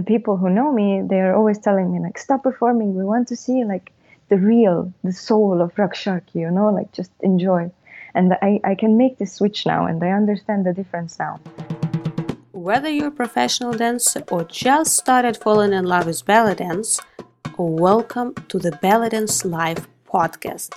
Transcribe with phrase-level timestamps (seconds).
[0.00, 2.94] the people who know me, they are always telling me like, stop performing.
[2.94, 3.92] We want to see like
[4.30, 7.70] the real, the soul of Rakshaki, you know, like just enjoy.
[8.14, 11.38] And I, I can make this switch now and I understand the difference now.
[12.52, 16.98] Whether you're a professional dancer or just started falling in love with belly dance,
[17.58, 20.74] welcome to the Belly Dance Live podcast.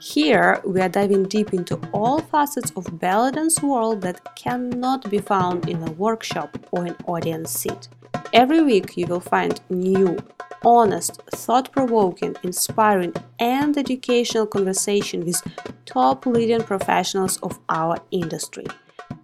[0.00, 5.18] Here we are diving deep into all facets of belly dance world that cannot be
[5.18, 7.88] found in a workshop or an audience seat.
[8.32, 10.18] Every week you will find new,
[10.64, 15.42] honest, thought-provoking, inspiring and educational conversation with
[15.84, 18.66] top leading professionals of our industry.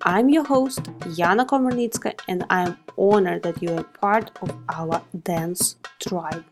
[0.03, 0.83] I'm your host,
[1.19, 6.45] Yana Komarnitska, and I'm honored that you are part of our dance tribe.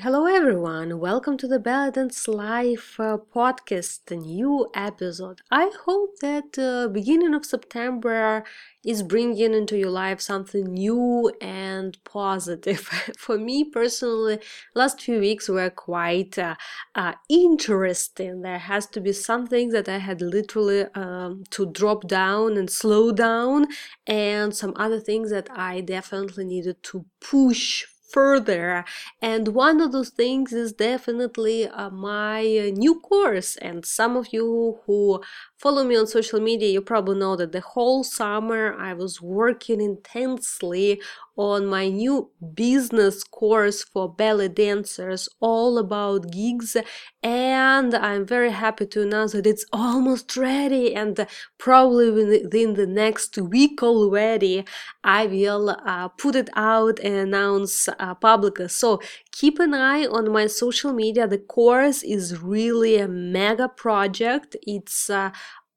[0.00, 0.98] Hello, everyone.
[1.00, 5.42] Welcome to the Belly Dance Live uh, podcast, the new episode.
[5.50, 8.42] I hope that uh, beginning of September
[8.82, 12.80] is bringing into your life something new and positive.
[13.18, 14.38] For me personally,
[14.74, 16.54] last few weeks were quite uh,
[16.94, 18.40] uh, interesting.
[18.40, 23.12] There has to be something that I had literally um, to drop down and slow
[23.12, 23.66] down,
[24.06, 28.84] and some other things that I definitely needed to push further.
[29.20, 33.56] And one of those things is definitely uh, my uh, new course.
[33.56, 35.22] And some of you who
[35.62, 39.80] follow me on social media you probably know that the whole summer i was working
[39.80, 41.00] intensely
[41.36, 46.76] on my new business course for belly dancers all about gigs
[47.22, 51.26] and i'm very happy to announce that it's almost ready and
[51.58, 54.64] probably within the next week already
[55.04, 58.68] i will uh, put it out and announce uh, publicly.
[58.68, 59.00] So
[59.32, 61.26] keep an eye on my social media.
[61.26, 64.56] The course is really a mega project.
[64.62, 65.30] It's uh,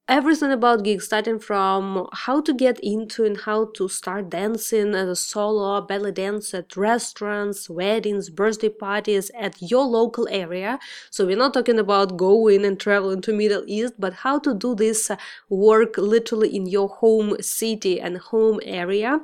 [0.07, 5.09] everything about gigs starting from how to get into and how to start dancing as
[5.09, 10.77] a solo belly dance at restaurants weddings birthday parties at your local area.
[11.09, 14.75] So we're not talking about going and traveling to middle east but how to do
[14.75, 15.09] this
[15.49, 19.21] work literally in your home city and home area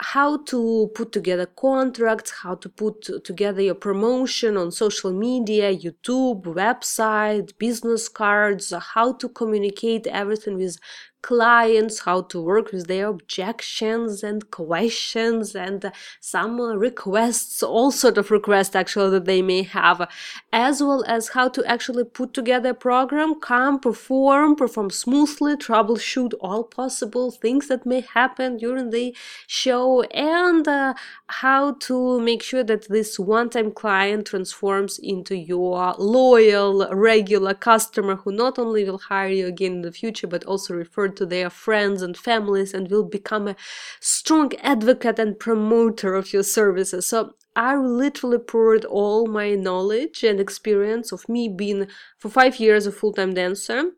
[0.00, 6.42] how to put together contracts, how to put together your promotion on social media, YouTube,
[6.44, 10.78] website, business cards, how to communicate everything with
[11.22, 18.30] clients, how to work with their objections and questions and some requests, all sort of
[18.30, 20.08] requests actually that they may have,
[20.52, 26.32] as well as how to actually put together a program, come, perform, perform smoothly, troubleshoot
[26.40, 29.14] all possible things that may happen during the
[29.46, 30.94] show, and uh,
[31.26, 38.32] how to make sure that this one-time client transforms into your loyal, regular customer who
[38.32, 42.02] not only will hire you again in the future, but also refer to their friends
[42.02, 43.56] and families and will become a
[44.00, 47.06] strong advocate and promoter of your services.
[47.06, 51.88] So I literally poured all my knowledge and experience of me being
[52.18, 53.92] for five years a full-time dancer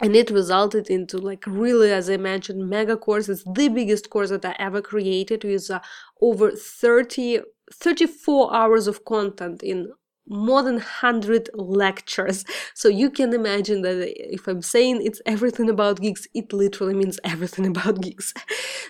[0.00, 4.30] and it resulted into like really as i mentioned mega course it's the biggest course
[4.30, 5.80] that i ever created with uh,
[6.20, 7.40] over 30
[7.72, 9.90] 34 hours of content in
[10.28, 12.44] more than 100 lectures.
[12.74, 13.96] So you can imagine that
[14.32, 18.32] if i'm saying it's everything about gigs it literally means everything about gigs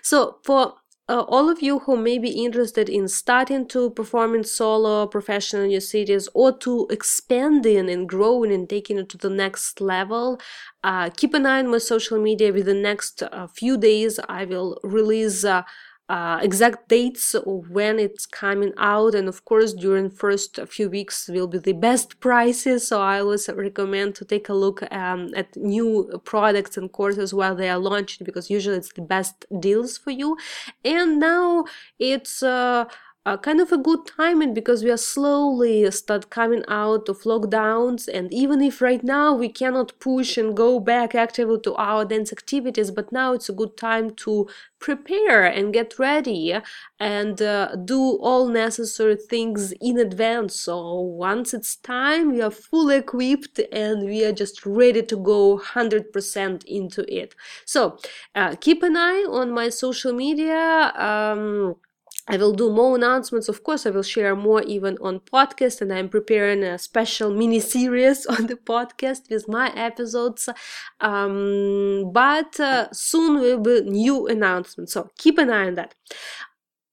[0.03, 0.75] so for
[1.09, 5.63] uh, all of you who may be interested in starting to perform in solo professional
[5.63, 10.41] in your cities or to expanding and growing and taking it to the next level
[10.83, 12.53] uh, keep an eye on my social media.
[12.53, 15.45] With the next uh, few days i will release
[16.09, 19.15] uh, exact dates of when it's coming out.
[19.15, 22.87] And of course during first few weeks will be the best prices.
[22.89, 27.57] So i always recommend to take a look um, at new products and courses while
[27.57, 30.37] they are launched because usually it's the best deals for you.
[30.85, 31.65] And now
[31.99, 32.85] it's uh,
[33.27, 38.07] uh, kind of a good timing because we are slowly start coming out of lockdowns.
[38.07, 42.33] And even if right now we cannot push and go back actively to our dance
[42.33, 44.49] activities but now it's a good time to
[44.79, 46.55] prepare and get ready
[47.01, 50.61] and uh, do all necessary things in advance.
[50.61, 55.59] So once it's time we are fully equipped and we are just ready to go
[55.59, 57.35] 100% into it.
[57.65, 57.99] So
[58.37, 61.75] uh, keep an eye on my social media um,
[62.29, 63.49] I will do more announcements.
[63.49, 67.61] Of course, I will share more even on podcast, and I'm preparing a special mini
[67.61, 70.49] series on the podcast with my episodes.
[71.01, 75.95] Um, but uh, soon will be new announcements, so keep an eye on that.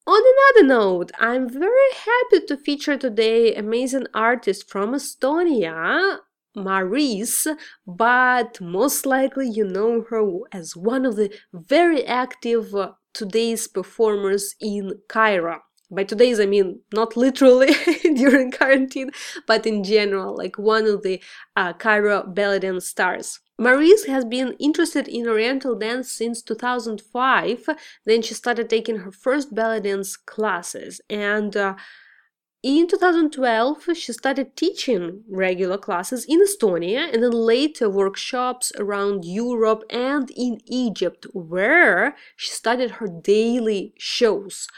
[0.06, 6.20] On another note, I'm very happy to feature today amazing artist from Estonia,
[6.56, 7.48] Maris,
[7.88, 12.76] but most likely you know her as one of the very active
[13.14, 15.62] today's performers in Cairo.
[15.92, 17.74] By today's, I mean not literally
[18.04, 19.12] during quarantine,
[19.48, 21.22] but in general, like one of the
[21.56, 23.40] uh, Cairo belly dance stars.
[23.60, 27.70] Maris has been interested in Oriental dance since 2005.
[28.06, 31.76] Then she started taking her first belly dance classes, and uh,
[32.64, 39.84] in 2012, she started teaching regular classes in Estonia and then later workshops around Europe
[39.90, 44.70] and in Egypt, where she started her daily shows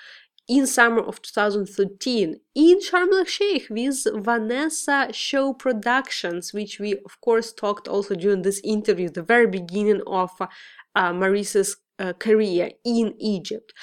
[0.47, 7.21] in summer of 2013 in Sharm el Sheikh with Vanessa Show Productions, which we of
[7.21, 10.47] course talked also during this interview, the very beginning of uh,
[10.95, 13.73] uh, career in Egypt.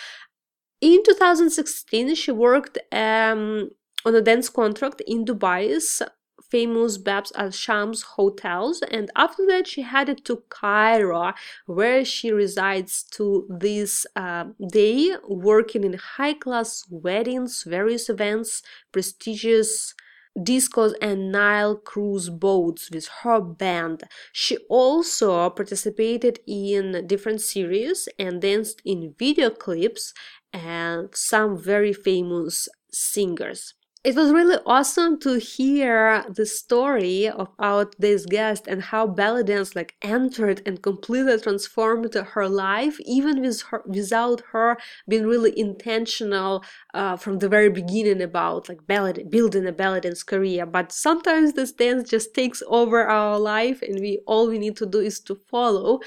[0.80, 3.70] In 2016, she worked um,
[4.04, 6.02] on a dance contract in Dubai's
[6.50, 11.32] famous Bab Al Shams hotels, and after that she headed to Cairo,
[11.66, 18.62] where she resides to this uh, day, working in high-class weddings, various events,
[18.92, 19.94] prestigious
[20.38, 24.04] discos and Nile cruise boats with her band.
[24.32, 30.14] She also participated in different series and danced in video clips
[30.52, 38.26] and some very famous singers it was really awesome to hear the story about this
[38.26, 43.80] guest and how belly dance like entered and completely transformed her life even with her
[43.86, 44.76] without her
[45.08, 46.64] being really intentional
[46.94, 50.66] uh, from the very beginning about like belly building a belly dance career.
[50.66, 54.86] But sometimes this dance just takes over our life and we all we need to
[54.86, 56.00] do is to follow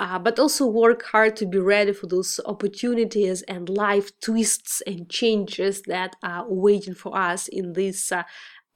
[0.00, 5.08] uh, but also work hard to be ready for those opportunities and life twists and
[5.08, 8.24] changes that are waiting for us in this uh,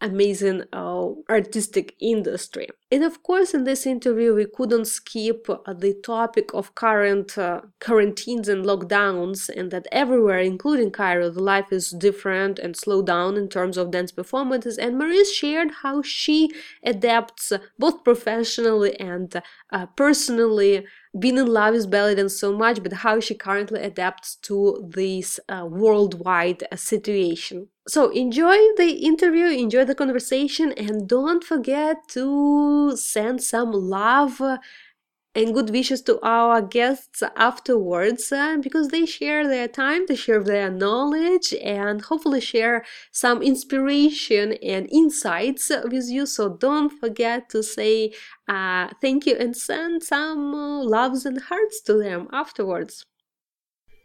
[0.01, 2.69] amazing uh, artistic industry.
[2.91, 7.63] And of course, in this interview, we couldn't skip uh, the topic of current uh,
[7.81, 13.37] quarantines and lockdowns, and that everywhere, including Cairo, the life is different and slowed down
[13.37, 14.79] in terms of dance performances.
[14.79, 16.51] And Maris shared how she
[16.83, 19.43] adapts both professionally and
[19.73, 20.87] uh, personally
[21.19, 25.39] been in love with belly dance so much, but how she currently adapts to this
[25.49, 27.69] uh, worldwide uh, situation.
[27.87, 34.43] So enjoy the interview, enjoy the conversation, and don't forget to send some love
[35.39, 40.43] and good wishes to our guests afterwards uh, because they share their time, they share
[40.43, 46.27] their knowledge, and hopefully share some inspiration and insights with you.
[46.27, 48.13] So don't forget to say
[48.49, 53.05] uh, thank you and send some uh, loves and hearts to them afterwards.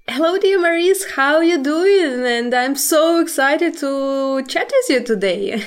[0.07, 2.27] Hello, dear Maris, how are you doing?
[2.27, 5.63] And I'm so excited to chat with you today.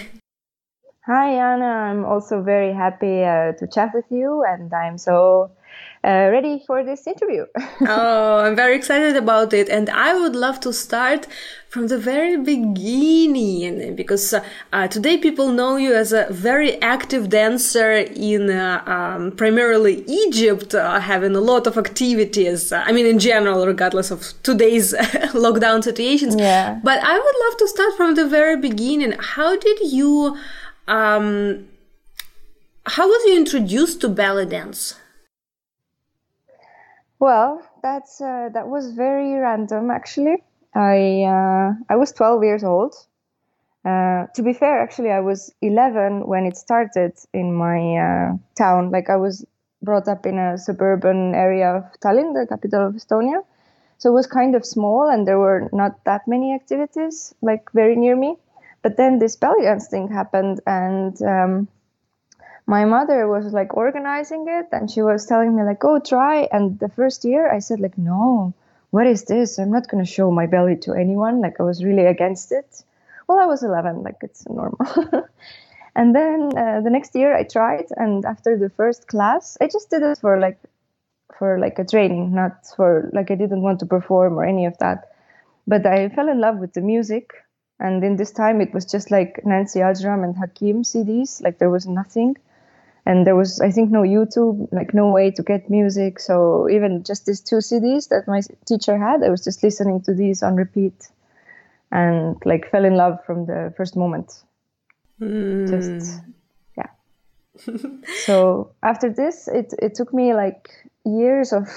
[1.07, 1.65] Hi, Anna.
[1.65, 5.56] I'm also very happy uh, to chat with you, and I'm so
[6.07, 7.47] uh, ready for this interview.
[7.81, 11.27] oh, I'm very excited about it, and I would love to start
[11.69, 17.29] from the very beginning because uh, uh, today people know you as a very active
[17.29, 22.73] dancer in uh, um, primarily Egypt, uh, having a lot of activities.
[22.73, 24.95] I mean, in general, regardless of today's
[25.45, 26.37] lockdown situations.
[26.39, 26.79] Yeah.
[26.85, 29.15] But I would love to start from the very beginning.
[29.19, 30.39] How did you?
[30.87, 31.67] Um,
[32.87, 34.95] how was you introduced to belly dance?
[37.19, 40.43] Well, that's uh, that was very random actually.
[40.75, 42.95] I uh, I was 12 years old.
[43.85, 48.91] Uh, to be fair, actually, I was 11 when it started in my uh, town.
[48.91, 49.45] Like I was
[49.83, 53.43] brought up in a suburban area of Tallinn, the capital of Estonia.
[53.99, 57.97] So it was kind of small, and there were not that many activities like very
[57.97, 58.37] near me.
[58.83, 61.69] But then this belly dance thing happened, and um,
[62.67, 66.79] my mother was like organizing it, and she was telling me like, "Go try." And
[66.79, 68.55] the first year, I said like, "No,
[68.91, 69.59] what is this?
[69.59, 72.83] I'm not going to show my belly to anyone." Like I was really against it.
[73.29, 74.79] Well, I was 11, like it's normal.
[75.97, 79.91] and then uh, the next year, I tried, and after the first class, I just
[79.91, 80.59] did it for like
[81.39, 84.79] for like a training, not for like I didn't want to perform or any of
[84.79, 85.11] that.
[85.67, 87.33] But I fell in love with the music
[87.79, 91.43] and in this time, it was just like Nancy Ajram and Hakim CDs.
[91.43, 92.37] Like there was nothing.
[93.07, 96.19] And there was, I think, no YouTube, like no way to get music.
[96.19, 100.13] So even just these two CDs that my teacher had, I was just listening to
[100.13, 101.09] these on repeat
[101.93, 104.33] and like fell in love from the first moment.
[105.21, 105.71] Mm.
[105.71, 106.21] Just,
[106.77, 106.91] yeah.
[108.25, 110.69] so after this, it, it took me like
[111.05, 111.69] years of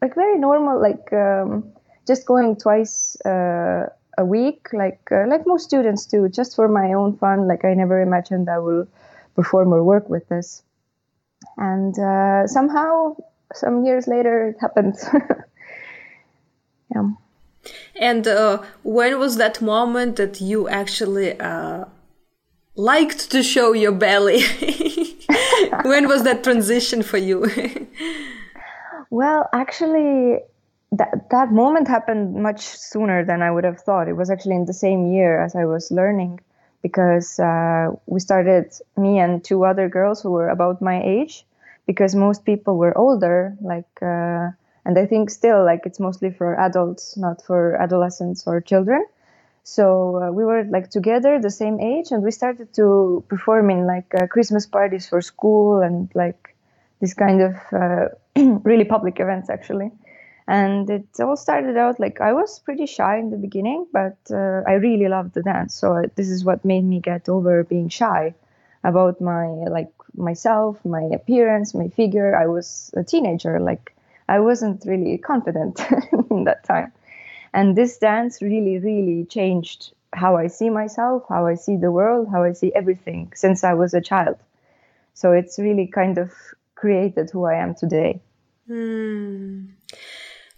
[0.00, 1.70] like very normal, like um,
[2.06, 3.20] just going twice.
[3.20, 3.88] Uh,
[4.18, 7.48] a week, like uh, like most students do, just for my own fun.
[7.48, 8.86] Like I never imagined I will
[9.34, 10.62] perform or work with this,
[11.56, 13.16] and uh, somehow,
[13.54, 14.96] some years later, it happened.
[16.94, 17.10] Yeah.
[18.00, 21.84] And uh, when was that moment that you actually uh,
[22.74, 24.42] liked to show your belly?
[25.84, 27.48] when was that transition for you?
[29.10, 30.40] well, actually,
[30.92, 34.08] that that moment happened much sooner than I would have thought.
[34.08, 36.40] It was actually in the same year as I was learning,
[36.82, 41.46] because uh, we started me and two other girls who were about my age,
[41.86, 43.90] because most people were older, like.
[44.02, 44.50] Uh,
[44.84, 49.06] and I think still like it's mostly for adults, not for adolescents or children.
[49.64, 53.86] So uh, we were like together, the same age, and we started to perform in
[53.86, 56.56] like uh, Christmas parties for school and like
[57.00, 58.08] this kind of uh,
[58.64, 59.92] really public events actually.
[60.48, 64.62] And it all started out like I was pretty shy in the beginning, but uh,
[64.66, 65.74] I really loved the dance.
[65.74, 68.34] So uh, this is what made me get over being shy
[68.82, 72.36] about my like myself, my appearance, my figure.
[72.36, 73.94] I was a teenager, like
[74.28, 75.80] I wasn't really confident
[76.30, 76.92] in that time.
[77.54, 82.28] And this dance really, really changed how I see myself, how I see the world,
[82.30, 84.36] how I see everything since I was a child.
[85.14, 86.32] So it's really kind of
[86.74, 88.20] created who I am today.
[88.66, 89.66] Hmm.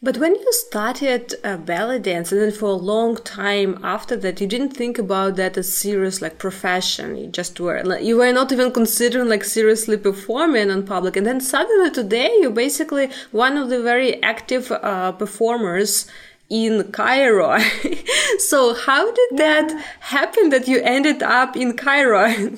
[0.03, 4.41] But when you started uh, belly dance, and then for a long time after that,
[4.41, 7.17] you didn't think about that as serious like profession.
[7.17, 11.17] You just were like, you were not even considering like seriously performing on public.
[11.17, 16.07] And then suddenly today, you're basically one of the very active uh, performers
[16.51, 17.59] in Cairo.
[18.39, 22.57] so how did that happen that you ended up in Cairo?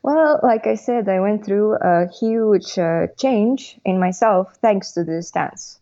[0.07, 5.03] Well, like I said, I went through a huge uh, change in myself thanks to
[5.03, 5.81] this dance.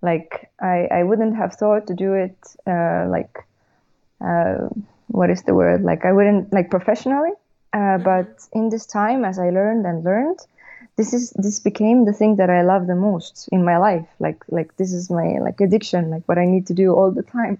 [0.00, 3.46] Like I, I wouldn't have thought to do it uh, like
[4.24, 4.68] uh,
[5.08, 5.82] what is the word?
[5.82, 7.32] Like I wouldn't like professionally.
[7.74, 10.40] Uh, but in this time, as I learned and learned,
[10.96, 14.08] this is this became the thing that I love the most in my life.
[14.20, 17.22] Like like this is my like addiction, like what I need to do all the
[17.22, 17.58] time.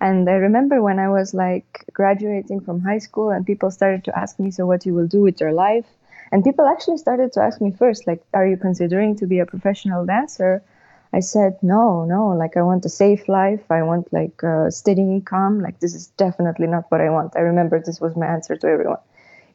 [0.00, 4.18] And I remember when I was like graduating from high school and people started to
[4.18, 5.86] ask me, so what you will do with your life?
[6.30, 9.46] And people actually started to ask me first, like, are you considering to be a
[9.46, 10.62] professional dancer?
[11.12, 13.70] I said, no, no, like I want a safe life.
[13.70, 15.60] I want like a steady income.
[15.60, 17.34] Like this is definitely not what I want.
[17.34, 18.98] I remember this was my answer to everyone.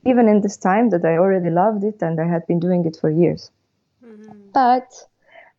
[0.03, 2.97] Even in this time that I already loved it and I had been doing it
[2.99, 3.51] for years.
[4.03, 4.49] Mm-hmm.
[4.53, 4.91] But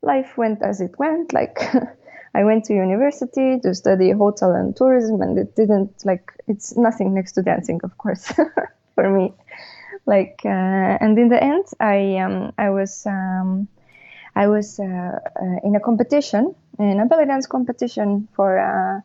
[0.03, 1.33] life went as it went.
[1.33, 1.61] Like
[2.35, 7.15] I went to university to study hotel and tourism, and it didn't like it's nothing
[7.15, 8.33] next to dancing, of course,
[8.95, 9.33] for me.
[10.07, 13.69] Like, uh, and in the end, I um, I was um,
[14.35, 19.01] I was uh, uh, in a competition, in a belly dance competition for uh,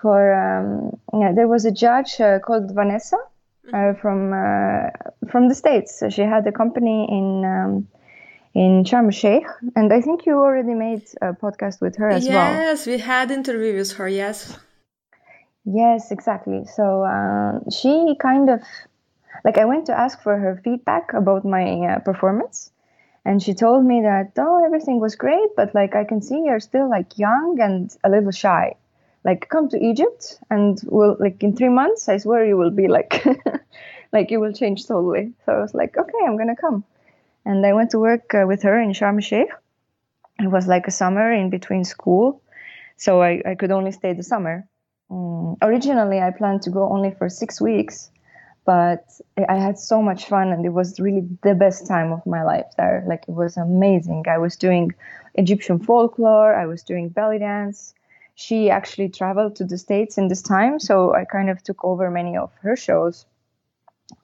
[0.00, 4.00] for um, yeah, there was a judge uh, called Vanessa uh, mm-hmm.
[4.00, 6.02] from from the states.
[6.10, 7.88] She had a company in um,
[8.54, 12.34] in Sharm Sheikh, and I think you already made a podcast with her as yes,
[12.34, 12.52] well.
[12.52, 14.08] Yes, we had interview with her.
[14.08, 14.58] Yes.
[15.64, 16.64] Yes, exactly.
[16.64, 18.62] So uh, she kind of
[19.44, 22.72] like I went to ask for her feedback about my uh, performance,
[23.24, 26.60] and she told me that oh everything was great, but like I can see you're
[26.60, 28.74] still like young and a little shy.
[29.22, 32.88] Like come to Egypt, and we'll like in three months, I swear you will be
[32.88, 33.24] like
[34.12, 35.34] like you will change totally.
[35.46, 36.84] So I was like, okay, I'm gonna come
[37.44, 39.50] and I went to work uh, with her in Sharm el Sheikh.
[40.38, 42.42] It was like a summer in between school,
[42.96, 44.66] so I, I could only stay the summer.
[45.10, 48.10] Um, originally, I planned to go only for six weeks,
[48.64, 49.04] but
[49.48, 52.66] I had so much fun, and it was really the best time of my life
[52.76, 53.04] there.
[53.06, 54.24] Like it was amazing.
[54.28, 54.92] I was doing
[55.34, 57.94] Egyptian folklore, I was doing belly dance.
[58.34, 62.10] She actually traveled to the States in this time, so I kind of took over
[62.10, 63.26] many of her shows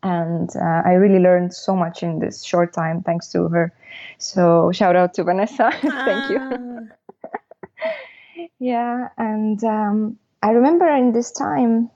[0.02, 3.72] and uh, I really learned so much in this short time thanks to her.
[4.18, 6.38] So shout out to Vanessa, thank you.
[6.40, 6.78] Ah.
[8.58, 11.90] yeah, and um, I remember in this time,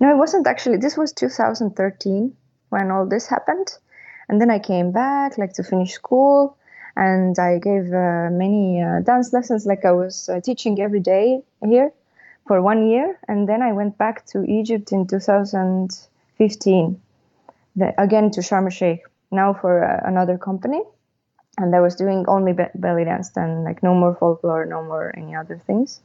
[0.00, 0.78] no, it wasn't actually.
[0.78, 2.34] This was 2013
[2.70, 3.68] when all this happened,
[4.28, 6.56] and then I came back like to finish school,
[6.96, 9.66] and I gave uh, many uh, dance lessons.
[9.66, 11.92] Like I was uh, teaching every day here
[12.46, 17.00] for one year, and then I went back to Egypt in 2015
[17.76, 20.82] the, again to Sharm el Sheikh now for uh, another company,
[21.58, 25.12] and I was doing only be- belly dance then, like no more folklore, no more
[25.16, 26.00] any other things.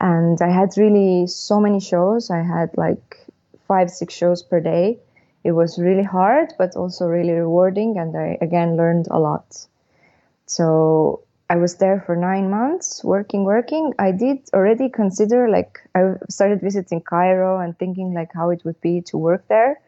[0.00, 2.30] And I had really so many shows.
[2.30, 3.26] I had like
[3.66, 4.98] five, six shows per day.
[5.44, 9.66] It was really hard, but also really rewarding, and I again learned a lot.
[10.46, 13.94] So I was there for nine months, working, working.
[13.98, 18.80] I did already consider like I started visiting Cairo and thinking like how it would
[18.80, 19.80] be to work there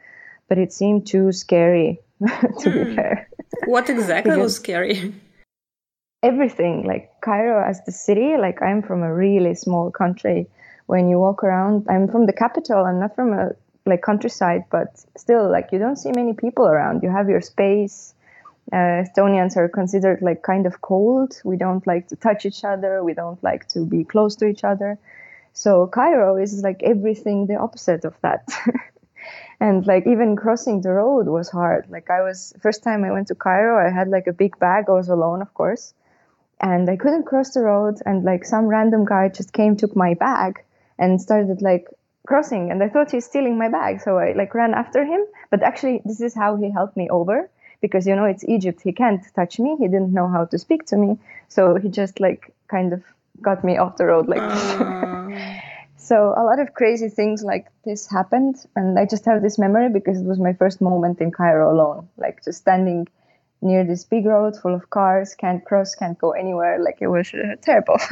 [0.50, 2.74] but it seemed too scary to mm.
[2.74, 2.94] be hmm.
[2.96, 3.30] fair.
[3.64, 5.14] What exactly was scary?
[6.22, 8.36] everything like Cairo as the city.
[8.36, 10.46] Like I'm from a really small country.
[10.86, 12.84] When you walk around, I'm from the capital.
[12.84, 13.50] I'm not from a
[13.86, 17.02] like countryside, but still, like you don't see many people around.
[17.02, 18.14] You have your space.
[18.72, 21.40] Uh, Estonians are considered like kind of cold.
[21.44, 23.02] We don't like to touch each other.
[23.02, 24.98] We don't like to be close to each other.
[25.52, 28.48] So Cairo is like everything the opposite of that.
[29.60, 31.86] and like even crossing the road was hard.
[31.90, 34.86] Like I was first time I went to Cairo, I had like a big bag.
[34.88, 35.92] I was alone, of course,
[36.60, 37.98] and I couldn't cross the road.
[38.06, 40.64] And like some random guy just came, took my bag,
[40.98, 41.86] and started like
[42.26, 42.70] crossing.
[42.70, 45.20] And I thought he's stealing my bag, so I like ran after him.
[45.50, 47.50] But actually, this is how he helped me over
[47.82, 48.80] because you know it's Egypt.
[48.82, 49.76] He can't touch me.
[49.78, 53.02] He didn't know how to speak to me, so he just like kind of
[53.42, 55.60] got me off the road like uh.
[56.10, 59.88] so a lot of crazy things like this happened and i just have this memory
[59.88, 63.06] because it was my first moment in cairo alone like just standing
[63.62, 67.32] near this big road full of cars can't cross can't go anywhere like it was
[67.34, 67.98] uh, terrible.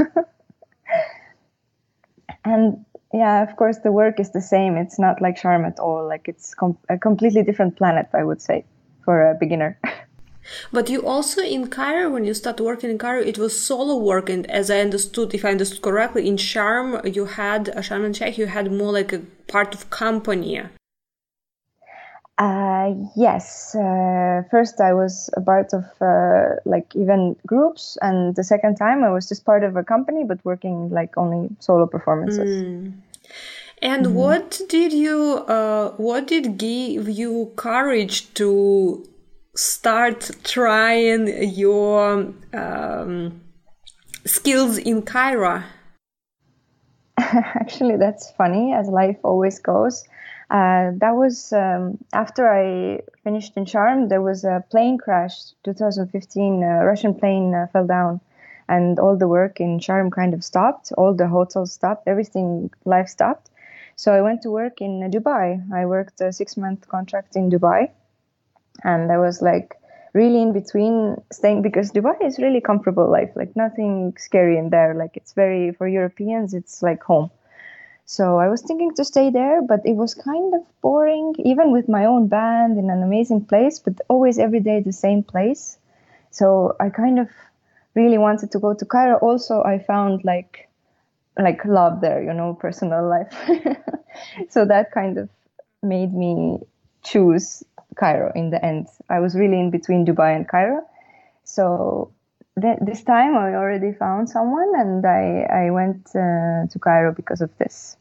[2.45, 4.77] And yeah of course the work is the same.
[4.77, 6.07] It's not like Sharm at all.
[6.07, 8.65] Like it's com- a completely different planet i would say
[9.05, 9.79] for a beginner
[10.73, 14.29] But you also in Cairo, when you started working in Cairo, it was solo work,
[14.31, 18.13] and as I understood, if I understood correctly, in Sharm you had a Sharm el
[18.13, 20.63] Sheikh, you had more like a part of company.
[22.39, 23.75] Uh, yes.
[23.75, 29.03] Uh, first, I was a part of uh, like even groups, and the second time,
[29.03, 32.63] I was just part of a company, but working like only solo performances.
[32.63, 32.93] Mm.
[33.83, 34.15] And mm-hmm.
[34.15, 35.45] what did you?
[35.49, 39.05] Uh, what did give you courage to
[39.59, 43.41] start trying your um,
[44.25, 45.65] skills in Cairo?
[47.19, 50.05] Actually, that's funny, as life always goes.
[50.49, 54.09] Uh, that was um, after I finished in Sharm.
[54.09, 55.35] There was a plane crash,
[55.65, 56.63] 2015.
[56.63, 58.21] A Russian plane uh, fell down,
[58.69, 60.93] and all the work in Sharm kind of stopped.
[60.97, 62.07] All the hotels stopped.
[62.07, 63.51] Everything, life stopped.
[63.97, 65.61] So I went to work in Dubai.
[65.75, 67.91] I worked a six month contract in Dubai
[68.85, 69.77] and I was like
[70.15, 74.95] really in between staying because Dubai is really comfortable life, like nothing scary in there.
[74.95, 77.31] Like it's very for Europeans, it's like home.
[78.07, 81.89] So I was thinking to stay there, but it was kind of boring, even with
[81.89, 85.79] my own band in an amazing place, but always every day the same place.
[86.31, 87.29] So I kind of
[87.95, 89.17] really wanted to go to Cairo.
[89.19, 90.69] Also, I found like
[91.39, 93.33] like love there, you know, personal life.
[94.49, 95.29] so that kind of
[95.83, 96.59] made me
[97.03, 97.63] choose
[97.97, 98.89] Cairo in the end.
[99.09, 100.83] I was really in between Dubai and Cairo.
[101.45, 102.13] So
[102.61, 107.41] th- this time I already found someone and I, I went uh, to Cairo because
[107.41, 107.97] of this.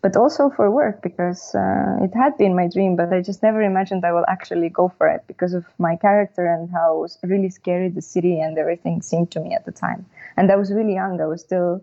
[0.00, 3.60] But also for work because uh, it had been my dream, but I just never
[3.62, 7.88] imagined I will actually go for it because of my character and how really scary
[7.88, 10.06] the city and everything seemed to me at the time.
[10.36, 11.20] And I was really young.
[11.20, 11.82] I was still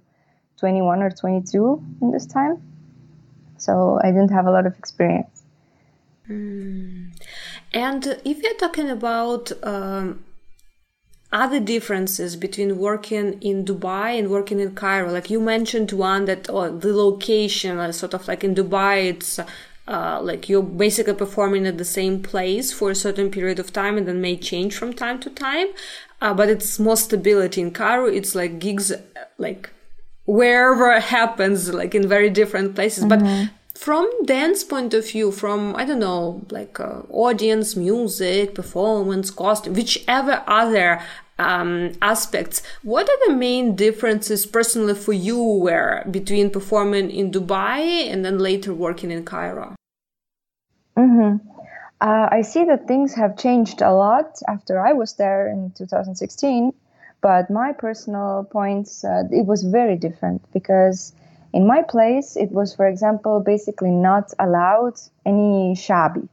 [0.57, 2.61] 21 or 22 in this time.
[3.57, 5.44] So I didn't have a lot of experience.
[6.29, 7.11] Mm.
[7.73, 10.23] And if you're talking about um,
[11.31, 16.49] other differences between working in Dubai and working in Cairo, like you mentioned one that
[16.49, 19.39] oh, the location, uh, sort of like in Dubai, it's
[19.87, 23.97] uh, like you're basically performing at the same place for a certain period of time
[23.97, 25.67] and then may change from time to time.
[26.21, 28.05] Uh, but it's more stability in Cairo.
[28.07, 28.91] It's like gigs,
[29.37, 29.69] like
[30.25, 33.03] wherever happens, like in very different places.
[33.03, 33.43] Mm-hmm.
[33.43, 39.29] But from dance point of view from i don't know like uh, audience music performance
[39.29, 41.01] costume whichever other
[41.37, 48.09] um, aspects what are the main differences personally for you where between performing in dubai
[48.09, 49.75] and then later working in cairo
[50.97, 51.35] mm-hmm.
[51.99, 56.71] uh, i see that things have changed a lot after i was there in 2016
[57.21, 61.11] but my personal points uh, it was very different because
[61.55, 66.27] in my place, it was, for example, basically not allowed any shabi.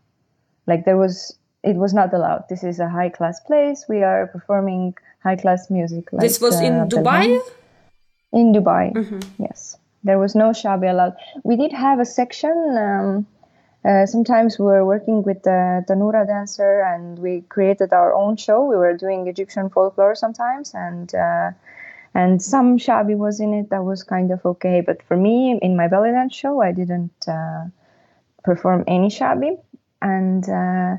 [0.67, 2.49] Like there was, it was not allowed.
[2.49, 3.87] This is a high class place.
[3.89, 6.13] We are performing high class music.
[6.13, 7.41] Like, this was in uh, Dubai?
[8.33, 9.21] In Dubai, mm-hmm.
[9.39, 9.77] yes.
[10.03, 11.15] There was no shabi allowed.
[11.45, 12.57] We did have a section.
[12.87, 13.27] Um,
[13.85, 18.65] uh, sometimes we were working with the Tanura dancer and we created our own show.
[18.65, 21.51] We were doing Egyptian folklore sometimes and uh,
[22.14, 24.81] and some shabi was in it that was kind of okay.
[24.81, 27.64] But for me in my belly dance show i didn't uh,
[28.44, 29.59] perform any shabi
[30.03, 30.96] and uh,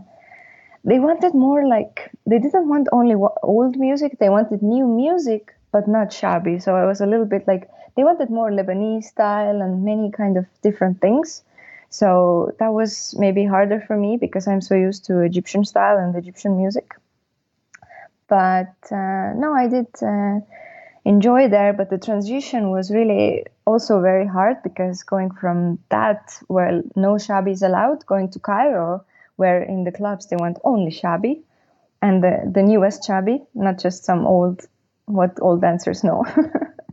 [0.84, 5.88] they wanted more like they didn't want only old music they wanted new music but
[5.88, 9.84] not shabi so i was a little bit like they wanted more lebanese style and
[9.84, 11.44] many kind of different things.
[11.90, 16.16] So that was maybe harder for me because i'm so used to egyptian style and
[16.16, 16.96] egyptian music.
[18.28, 20.40] But uh, no, I did uh,
[21.06, 21.74] enjoy there.
[21.74, 27.52] But the transition was really also very hard because going from that where no shabi
[27.52, 29.04] is allowed, going to Cairo,
[29.36, 31.42] where in the clubs they want only shabi,
[32.02, 34.62] and the the newest shabi, not just some old
[35.06, 36.26] what old dancers know.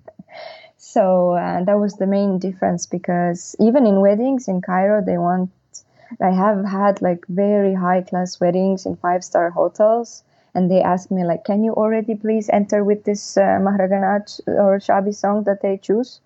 [0.76, 5.50] so uh, that was the main difference because even in weddings in Cairo, they want.
[6.20, 11.10] I have had like very high class weddings in five star hotels, and they ask
[11.10, 13.58] me like, "Can you already please enter with this uh,
[14.46, 16.20] or shabi song that they choose?"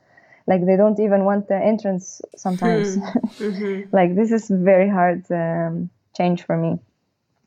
[0.46, 2.94] Like they don't even want the entrance sometimes.
[2.94, 3.18] Hmm.
[3.44, 3.96] Mm-hmm.
[3.96, 6.78] like this is very hard um, change for me,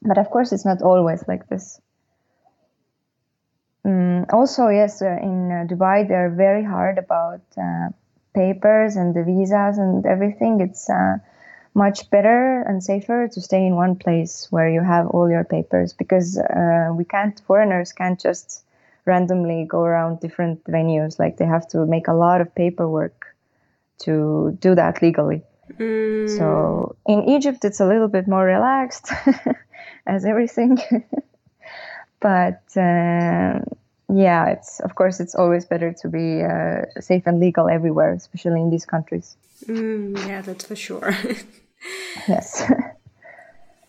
[0.01, 1.79] but of course it's not always like this.
[3.85, 7.89] Um, also, yes, uh, in uh, Dubai, they're very hard about uh,
[8.33, 10.59] papers and the visas and everything.
[10.61, 11.17] It's uh,
[11.77, 15.93] much better and safer to stay in one place where you have all your papers
[15.93, 18.63] because uh, we can't, foreigners can't just
[19.05, 21.19] randomly go around different venues.
[21.19, 23.35] Like they have to make a lot of paperwork
[23.99, 25.43] to do that legally.
[25.79, 26.35] Mm.
[26.35, 29.11] So in Egypt, it's a little bit more relaxed
[30.07, 30.79] as everything.
[32.19, 33.59] but uh,
[34.09, 38.61] yeah, it's of course it's always better to be uh, safe and legal everywhere, especially
[38.61, 39.35] in these countries.
[39.65, 41.15] Mm, yeah, that's for sure.
[42.27, 42.63] yes.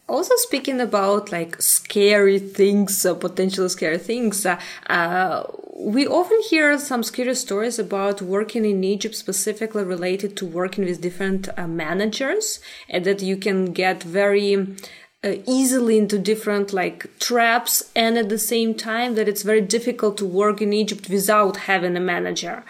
[0.08, 5.44] also speaking about like scary things uh, potential scary things uh, uh,
[5.76, 11.00] we often hear some scary stories about working in egypt specifically related to working with
[11.00, 14.76] different uh, managers and that you can get very
[15.24, 20.16] uh, easily into different like traps and at the same time that it's very difficult
[20.16, 22.64] to work in egypt without having a manager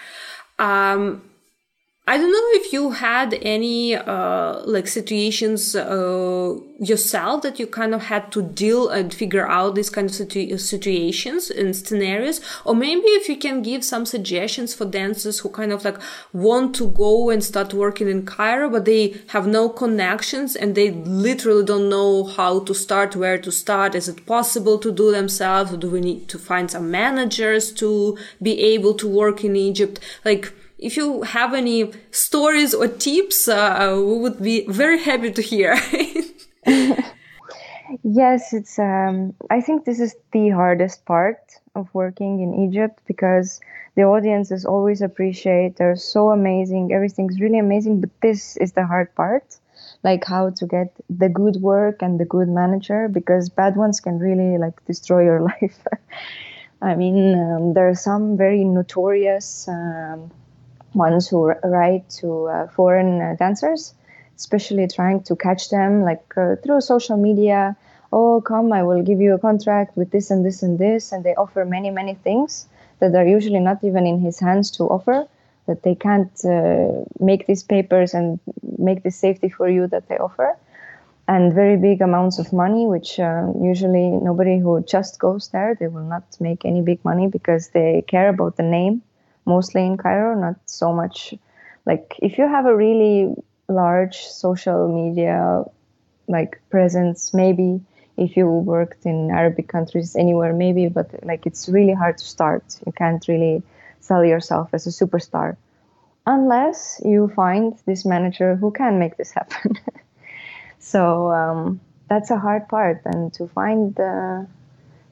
[0.59, 1.23] um,
[2.09, 7.95] I don't know if you had any uh, like situations uh, yourself that you kind
[7.95, 12.75] of had to deal and figure out these kind of situ- situations and scenarios, or
[12.75, 15.99] maybe if you can give some suggestions for dancers who kind of like
[16.33, 20.93] want to go and start working in Cairo, but they have no connections and they
[20.93, 23.95] literally don't know how to start, where to start.
[23.95, 25.75] Is it possible to do themselves?
[25.75, 30.01] Or do we need to find some managers to be able to work in Egypt?
[30.25, 35.43] Like if you have any stories or tips, uh, we would be very happy to
[35.43, 35.75] hear.
[38.05, 38.79] yes, it's.
[38.79, 41.41] Um, I think this is the hardest part
[41.75, 43.61] of working in Egypt because
[43.97, 45.77] the audiences always appreciate.
[45.77, 46.93] They're so amazing.
[46.93, 49.59] Everything's really amazing, but this is the hard part,
[50.05, 54.21] like how to get the good work and the good manager because bad ones can
[54.21, 55.79] really like destroy your life.
[56.81, 59.67] I mean, um, there are some very notorious.
[59.67, 60.31] Um,
[60.95, 63.95] ones who write to uh, foreign uh, dancers,
[64.37, 67.77] especially trying to catch them like uh, through social media.
[68.13, 71.13] Oh, come, I will give you a contract with this and this and this.
[71.13, 72.67] And they offer many, many things
[73.01, 75.29] that are usually not even in his hands to offer,
[75.67, 78.41] that they can't uh, make these papers and
[78.79, 80.57] make the safety for you that they offer.
[81.29, 85.89] And very big amounts of money, which uh, usually nobody who just goes there, they
[85.89, 89.03] will not make any big money because they care about the name
[89.49, 91.35] mostly in Cairo, not so much.
[91.87, 93.35] Like if you have a really
[93.69, 95.65] large social media
[96.29, 97.81] like presence, maybe
[98.17, 102.65] if you worked in Arabic countries anywhere, maybe, but like it's really hard to start.
[102.87, 103.63] You can't really
[104.01, 105.57] sell yourself as a superstar
[106.27, 109.73] unless you find this manager who can make this happen.
[110.79, 114.45] so um, that's a hard part, and to find uh,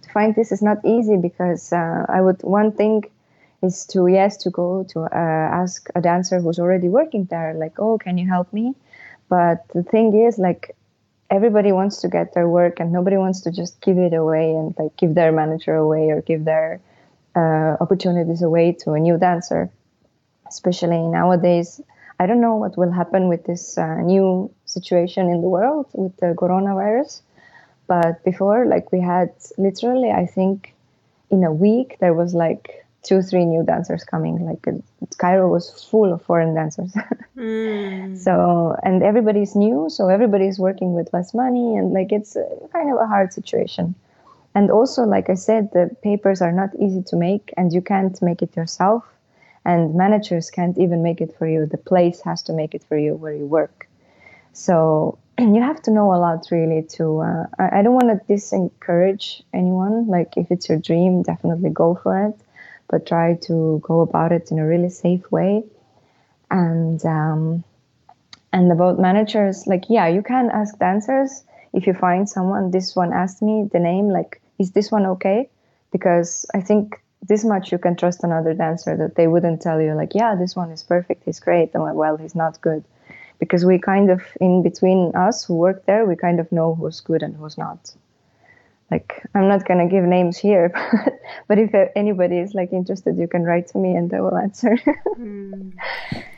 [0.03, 3.05] to find this is not easy because uh, I would one thing
[3.63, 7.79] is to yes to go to uh, ask a dancer who's already working there like
[7.79, 8.75] oh can you help me?
[9.29, 10.77] But the thing is like
[11.31, 14.75] everybody wants to get their work and nobody wants to just give it away and
[14.79, 16.81] like give their manager away or give their
[17.35, 19.71] uh, opportunities away to a new dancer.
[20.49, 21.81] Especially nowadays
[22.19, 26.17] i don't know what will happen with this uh, new situation in the world with
[26.19, 27.21] the coronavirus
[27.87, 30.75] but before like we had literally i think
[31.31, 34.73] in a week there was like two three new dancers coming like uh,
[35.19, 36.93] cairo was full of foreign dancers.
[37.37, 38.17] Mm.
[38.17, 42.35] so and everybody's new so everybody's working with less money and like it's
[42.73, 43.95] kind of a hard situation.
[44.55, 48.17] And also like i said the papers are not easy to make and you can't
[48.23, 49.05] make it yourself
[49.67, 51.67] and managers can't even make it for you.
[51.67, 53.87] The place has to make it for you where you work.
[54.55, 58.19] So you have to know a lot really to uh, I, I don't want to
[58.27, 60.07] discourage anyone.
[60.07, 62.41] Like if it's your dream definitely go for it
[62.89, 65.65] but try to go about it in a really safe way.
[66.51, 67.65] And um,
[68.53, 72.71] and about managers, like yeah, you can ask dancers if you find someone.
[72.71, 75.51] This one asked me the name, like, is this one okay?
[75.97, 79.95] because I think this much you can trust another dancer that they wouldn't tell you
[79.95, 82.85] like, yeah, this one is perfect, he's great, and well, he's not good,
[83.39, 87.01] because we kind of in between us who work there, we kind of know who's
[87.01, 87.95] good and who's not
[88.91, 90.71] like i'm not going to give names here
[91.49, 94.77] but if anybody is like interested you can write to me and i will answer
[95.19, 95.73] mm.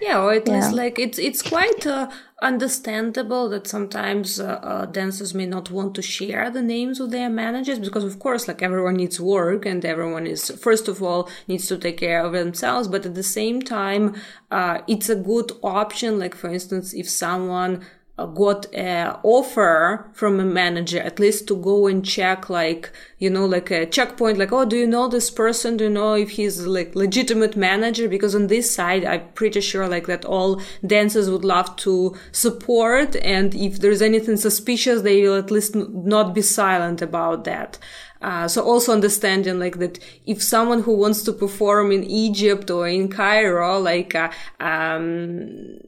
[0.00, 0.54] yeah or at yeah.
[0.54, 2.08] least like it's it's quite uh,
[2.40, 7.28] understandable that sometimes uh, uh, dancers may not want to share the names of their
[7.28, 11.66] managers because of course like everyone needs work and everyone is first of all needs
[11.66, 14.14] to take care of themselves but at the same time
[14.50, 17.84] uh, it's a good option like for instance if someone
[18.26, 23.46] got a offer from a manager at least to go and check like you know
[23.46, 25.76] like a checkpoint like oh do you know this person?
[25.76, 28.08] Do you know if he's like legitimate manager?
[28.08, 33.16] Because on this side i'm pretty sure like that all dancers would love to support
[33.16, 37.78] and if there's anything suspicious they will at least not be silent about that.
[38.20, 42.88] Uh, so also understanding like that if someone who wants to perform in Egypt or
[42.88, 45.78] in Cairo, like, uh, um,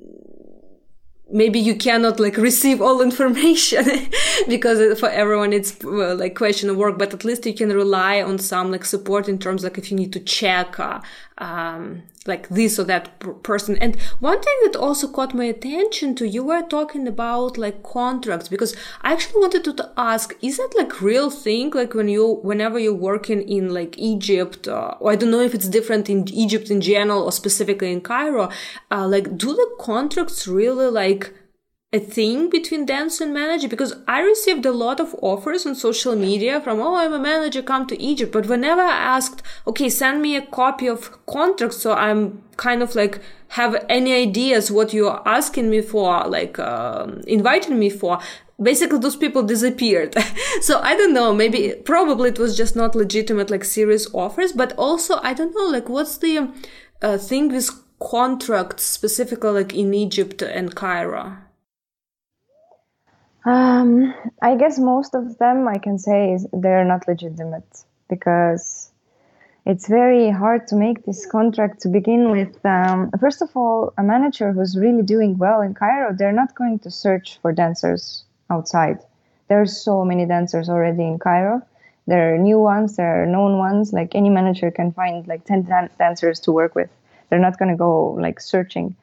[1.32, 3.84] maybe you cannot like receive all information
[4.48, 8.20] because for everyone it's well, like question of work but at least you can rely
[8.22, 11.00] on some like support in terms like if you need to check uh,
[11.40, 13.76] um, like this or that person.
[13.78, 18.48] And one thing that also caught my attention to you were talking about like contracts
[18.48, 21.70] because I actually wanted to ask, is that like real thing?
[21.70, 25.54] Like when you, whenever you're working in like Egypt, uh, or I don't know if
[25.54, 28.50] it's different in Egypt in general or specifically in Cairo,
[28.90, 31.32] uh, like do the contracts really like
[31.92, 36.14] a thing between dance and manager because I received a lot of offers on social
[36.14, 38.32] media from, oh, I'm a manager, come to Egypt.
[38.32, 42.94] But whenever I asked, okay, send me a copy of contract, so I'm kind of
[42.94, 48.20] like have any ideas what you're asking me for, like um, inviting me for,
[48.62, 50.14] basically those people disappeared.
[50.60, 54.72] so I don't know, maybe, probably it was just not legitimate, like serious offers, but
[54.78, 56.52] also I don't know, like what's the
[57.02, 61.38] uh, thing with contracts specifically like in Egypt and Cairo?
[63.44, 68.90] Um, I guess most of them I can say is they're not legitimate because
[69.64, 72.64] it's very hard to make this contract to begin with.
[72.64, 76.78] Um, first of all, a manager who's really doing well in Cairo, they're not going
[76.80, 78.98] to search for dancers outside.
[79.48, 81.62] There are so many dancers already in Cairo.
[82.06, 83.92] There are new ones, there are known ones.
[83.92, 86.90] Like any manager can find like 10 dan- dancers to work with.
[87.28, 88.96] They're not going to go like searching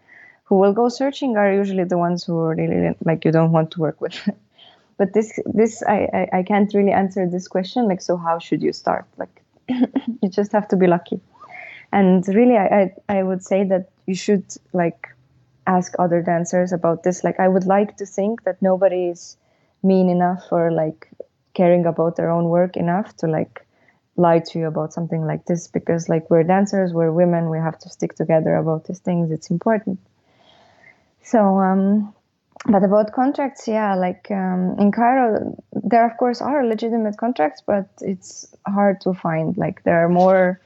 [0.48, 3.72] who will go searching are usually the ones who are really like you don't want
[3.72, 4.18] to work with.
[4.98, 7.88] but this this I, I, I can't really answer this question.
[7.88, 9.06] Like so, how should you start?
[9.18, 9.42] Like
[10.22, 11.20] you just have to be lucky.
[11.92, 12.68] And really, I,
[13.10, 15.10] I I would say that you should like
[15.66, 17.26] ask other dancers about this.
[17.26, 19.36] Like I would like to think that nobody is
[19.84, 21.10] mean enough or like
[21.54, 23.66] caring about their own work enough to like
[24.16, 27.78] lie to you about something like this because like we're dancers we're women we have
[27.78, 30.00] to stick together about these things it's important
[31.24, 32.14] so, um,
[32.66, 37.88] but about contracts, yeah, like um, in Cairo, there of course are legitimate contracts, but
[38.02, 39.58] it's hard to find.
[39.58, 40.60] Like there are more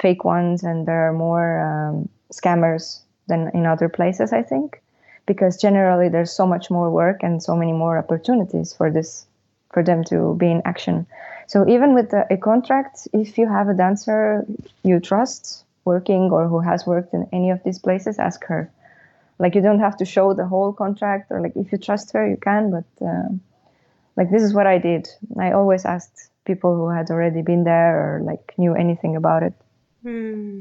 [0.00, 4.82] fake ones and there are more um, scammers than in other places, I think,
[5.26, 9.26] because generally there's so much more work and so many more opportunities for this,
[9.72, 11.06] for them to be in action.
[11.48, 14.46] So even with a contract, if you have a dancer
[14.82, 18.70] you trust working or who has worked in any of these places, ask her
[19.42, 22.24] like you don't have to show the whole contract or like if you trust her
[22.32, 23.28] you can but uh,
[24.16, 25.08] like this is what i did.
[25.38, 29.54] I always asked people who had already been there or like knew anything about it.
[30.02, 30.58] Hmm.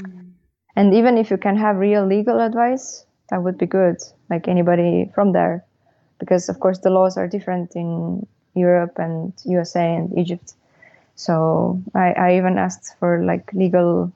[0.75, 3.97] and even if you can have real legal advice that would be good
[4.29, 5.63] like anybody from there.
[6.19, 10.53] Because of course the laws are different in europe and usa and egypt.
[11.15, 14.11] So i, I even asked for like legal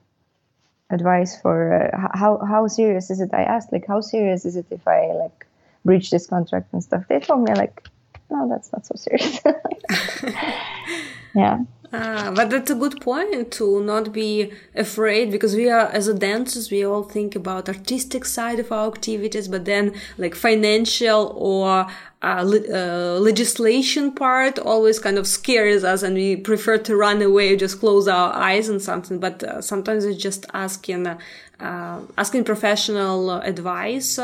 [0.90, 3.30] advice for uh, how how serious is it?
[3.32, 5.46] I asked like how serious is it if I like
[5.84, 7.04] breach this contract and stuff.
[7.08, 7.88] They told me like
[8.30, 9.40] no, that's not so serious.
[11.34, 11.60] yeah.
[11.92, 16.14] Uh, but that's a good point to not be afraid because we are as a
[16.14, 21.86] dancers we all think about artistic side of our activities but then like financial or
[22.22, 27.22] uh, le- uh, legislation part always kind of scares us and we prefer to run
[27.22, 29.20] away just close our eyes on something.
[29.20, 34.18] But uh, sometimes it's just asking uh, asking professional advice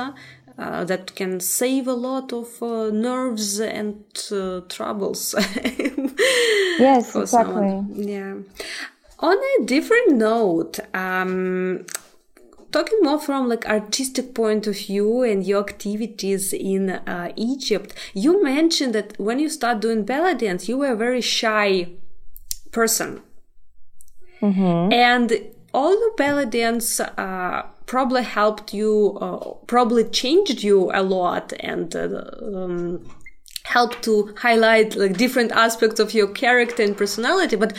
[0.59, 5.35] uh, that can save a lot of uh, nerves and uh, troubles.
[6.79, 7.27] yes, exactly.
[7.27, 7.95] Someone.
[7.95, 8.35] Yeah.
[9.21, 11.87] On a different note, um,
[12.73, 18.43] talking more from like artistic point of view and your activities in uh, Egypt, you
[18.43, 21.93] mentioned that when you start doing belly dance, you were a very shy
[22.73, 23.23] person.
[24.41, 24.93] Mm-hmm.
[24.93, 25.33] And
[25.73, 31.95] all the belly dance uh, probably helped you, uh, probably changed you a lot and
[31.95, 32.23] uh,
[32.55, 33.05] um,
[33.65, 37.57] helped to highlight like different aspects of your character and personality.
[37.57, 37.77] But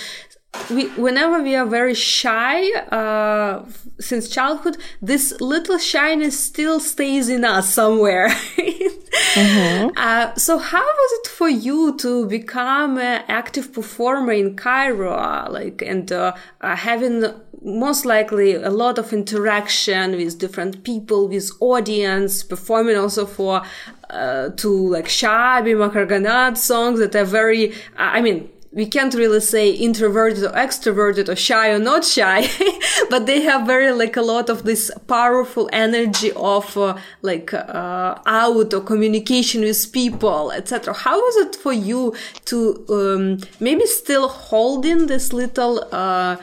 [0.69, 3.65] we, whenever we are very shy uh,
[3.99, 8.29] since childhood, this little shyness still stays in us somewhere.
[8.57, 9.89] mm-hmm.
[9.97, 15.47] uh, so, how was it for you to become an active performer in Cairo, uh,
[15.49, 17.23] like and uh, uh, having
[17.63, 23.63] most likely a lot of interaction with different people, with audience, performing also for
[24.09, 29.69] uh, to like Shabi Mahraganat songs that are very, I mean, we can't really say
[29.69, 32.47] introverted or extroverted or shy or not shy,
[33.09, 38.19] but they have very like a lot of this powerful energy of uh, like uh,
[38.25, 40.93] out or communication with people, etc.
[40.93, 46.37] How was it for you to um, maybe still holding this little uh,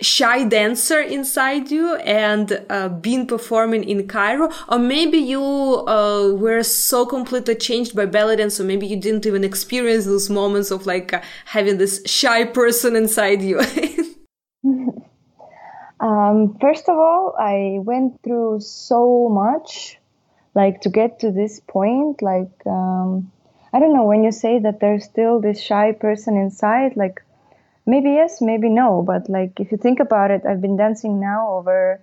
[0.00, 6.62] shy dancer inside you and uh, been performing in Cairo, or maybe you uh, were
[6.62, 10.86] so completely changed by belly dance, so maybe you didn't even experience those moments of
[10.86, 13.60] like uh, having this shy person inside you.
[16.00, 19.98] um, first of all, I went through so much,
[20.54, 22.22] like to get to this point.
[22.22, 23.30] Like um,
[23.72, 27.22] I don't know when you say that there's still this shy person inside, like
[27.86, 29.02] maybe yes, maybe no.
[29.02, 32.00] But like if you think about it, I've been dancing now over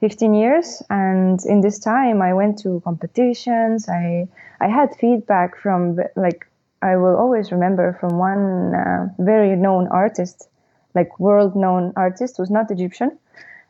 [0.00, 3.88] 15 years, and in this time, I went to competitions.
[3.88, 4.28] I
[4.60, 6.46] I had feedback from like
[6.82, 10.48] I will always remember from one uh, very known artist,
[10.94, 13.18] like world known artist who's not Egyptian,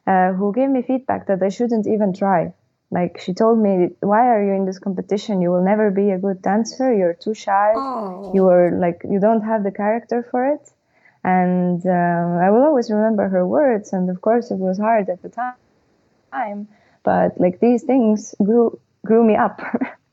[0.07, 2.53] uh, who gave me feedback that I shouldn't even try.
[2.90, 5.40] Like she told me, "Why are you in this competition?
[5.40, 6.92] You will never be a good dancer.
[6.92, 7.73] You're too shy.
[7.77, 8.31] Oh.
[8.35, 10.74] You are like you don't have the character for it."
[11.25, 11.91] And uh,
[12.45, 13.93] I will always remember her words.
[13.93, 16.69] And of course, it was hard at the time,
[17.03, 19.61] but like these things grew grew me up.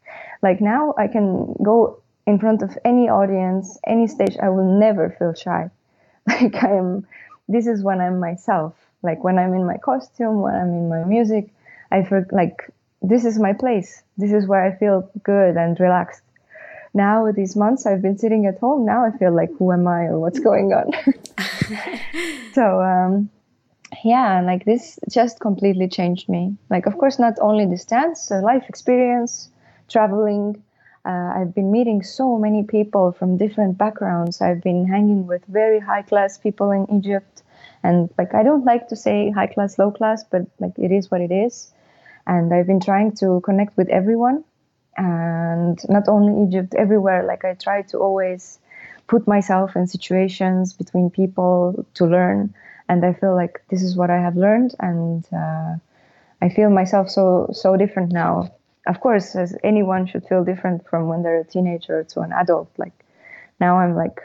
[0.41, 4.37] like now, I can go in front of any audience, any stage.
[4.41, 5.69] I will never feel shy.
[6.27, 7.07] Like I am.
[7.49, 8.75] This is when I'm myself.
[9.03, 11.49] Like when I'm in my costume, when I'm in my music,
[11.91, 12.69] I feel like
[13.01, 14.03] this is my place.
[14.17, 16.21] This is where I feel good and relaxed
[16.93, 20.05] now these months I've been sitting at home, now I feel like, who am I
[20.05, 20.91] or what's going on?
[22.53, 23.29] so, um,
[24.03, 26.55] yeah, like this just completely changed me.
[26.69, 29.49] Like, of course, not only this dance, uh, life experience,
[29.89, 30.61] traveling.
[31.05, 34.41] Uh, I've been meeting so many people from different backgrounds.
[34.41, 37.43] I've been hanging with very high class people in Egypt.
[37.83, 41.09] And like, I don't like to say high class, low class, but like, it is
[41.09, 41.73] what it is.
[42.27, 44.43] And I've been trying to connect with everyone
[44.97, 47.23] and not only Egypt, everywhere.
[47.23, 48.59] Like I try to always
[49.07, 52.53] put myself in situations between people to learn,
[52.89, 55.75] and I feel like this is what I have learned, and uh,
[56.41, 58.51] I feel myself so so different now.
[58.87, 62.69] Of course, as anyone should feel different from when they're a teenager to an adult.
[62.77, 62.93] Like
[63.59, 64.19] now, I'm like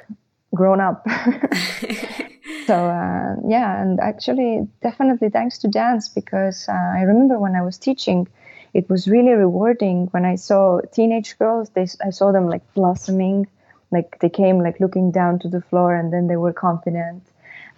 [0.54, 1.06] grown up.
[2.66, 7.62] so uh, yeah, and actually, definitely thanks to dance because uh, I remember when I
[7.62, 8.28] was teaching
[8.76, 11.70] it was really rewarding when I saw teenage girls.
[11.70, 13.46] They, I saw them like blossoming,
[13.90, 17.22] like they came like looking down to the floor and then they were confident.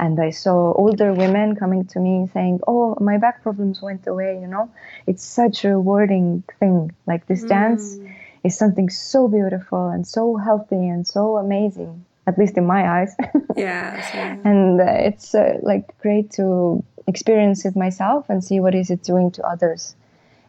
[0.01, 4.39] And I saw older women coming to me saying, "Oh, my back problems went away."
[4.41, 4.71] You know,
[5.07, 6.93] it's such a rewarding thing.
[7.07, 7.49] Like this mm.
[7.49, 7.97] dance
[8.43, 13.17] is something so beautiful and so healthy and so amazing at least in my eyes.
[13.57, 14.37] yeah.
[14.45, 19.03] and uh, it's uh, like great to experience it myself and see what is it
[19.03, 19.97] doing to others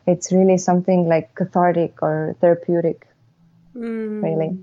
[0.09, 3.07] it's really something like cathartic or therapeutic
[3.75, 4.23] mm.
[4.23, 4.57] really.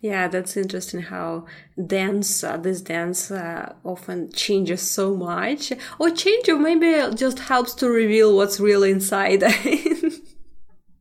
[0.00, 1.46] Yeah that's interesting how
[1.84, 5.72] dance uh, this dance uh, often changes so much.
[5.98, 9.42] Or change or maybe just helps to reveal what's really inside.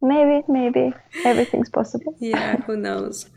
[0.02, 0.94] Maybe maybe.
[1.24, 2.16] Everything's possible.
[2.20, 3.28] Yeah who knows?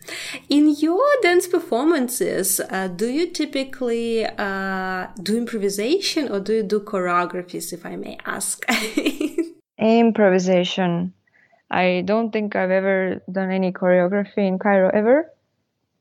[0.51, 6.81] In your dance performances uh, do you typically uh, do improvisation or do you do
[6.81, 8.65] choreographies if i may ask
[9.79, 11.13] Improvisation.
[11.71, 15.31] I don't think I've ever done any choreography in Cairo ever.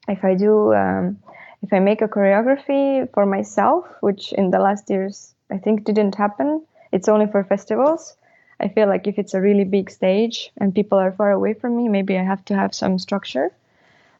[0.08, 1.20] If I do, um,
[1.62, 6.16] if I make a choreography for myself, which in the last years I think didn't
[6.16, 8.16] happen, it's only for festivals.
[8.60, 11.78] I feel like if it's a really big stage and people are far away from
[11.78, 13.52] me, maybe I have to have some structure.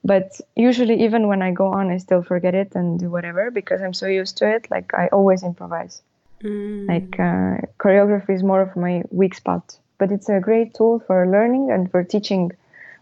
[0.04, 3.82] But usually, even when I go on, I still forget it and do whatever because
[3.82, 4.70] I'm so used to it.
[4.72, 6.02] Like, I always improvise.
[6.44, 6.88] Mm.
[6.88, 11.28] Like uh, choreography is more of my weak spot, but it's a great tool for
[11.28, 12.52] learning and for teaching.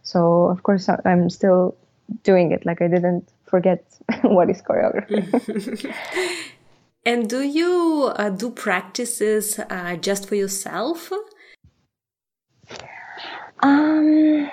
[0.03, 1.75] So of course I'm still
[2.23, 2.65] doing it.
[2.65, 3.83] Like I didn't forget
[4.21, 5.93] what is choreography.
[7.07, 11.11] And do you uh, do practices uh, just for yourself?
[13.59, 14.49] Um,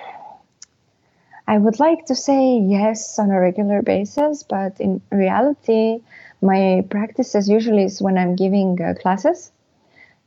[1.49, 6.01] I would like to say yes on a regular basis, but in reality,
[6.43, 9.51] my practices usually is when I'm giving uh, classes.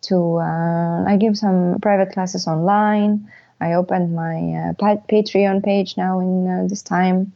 [0.03, 3.29] To uh, I give some private classes online.
[3.59, 4.73] I opened my uh,
[5.09, 7.33] Patreon page now in uh, this time.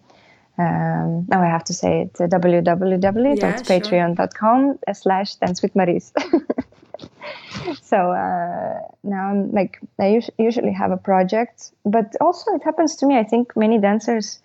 [0.58, 4.94] Um, now I have to say it: www.patreon.com yeah, sure.
[4.94, 6.12] slash dance with Maris.
[7.82, 12.98] so uh, now I'm like I us- usually have a project, but also it happens
[12.98, 13.18] to me.
[13.18, 14.42] I think many dancers,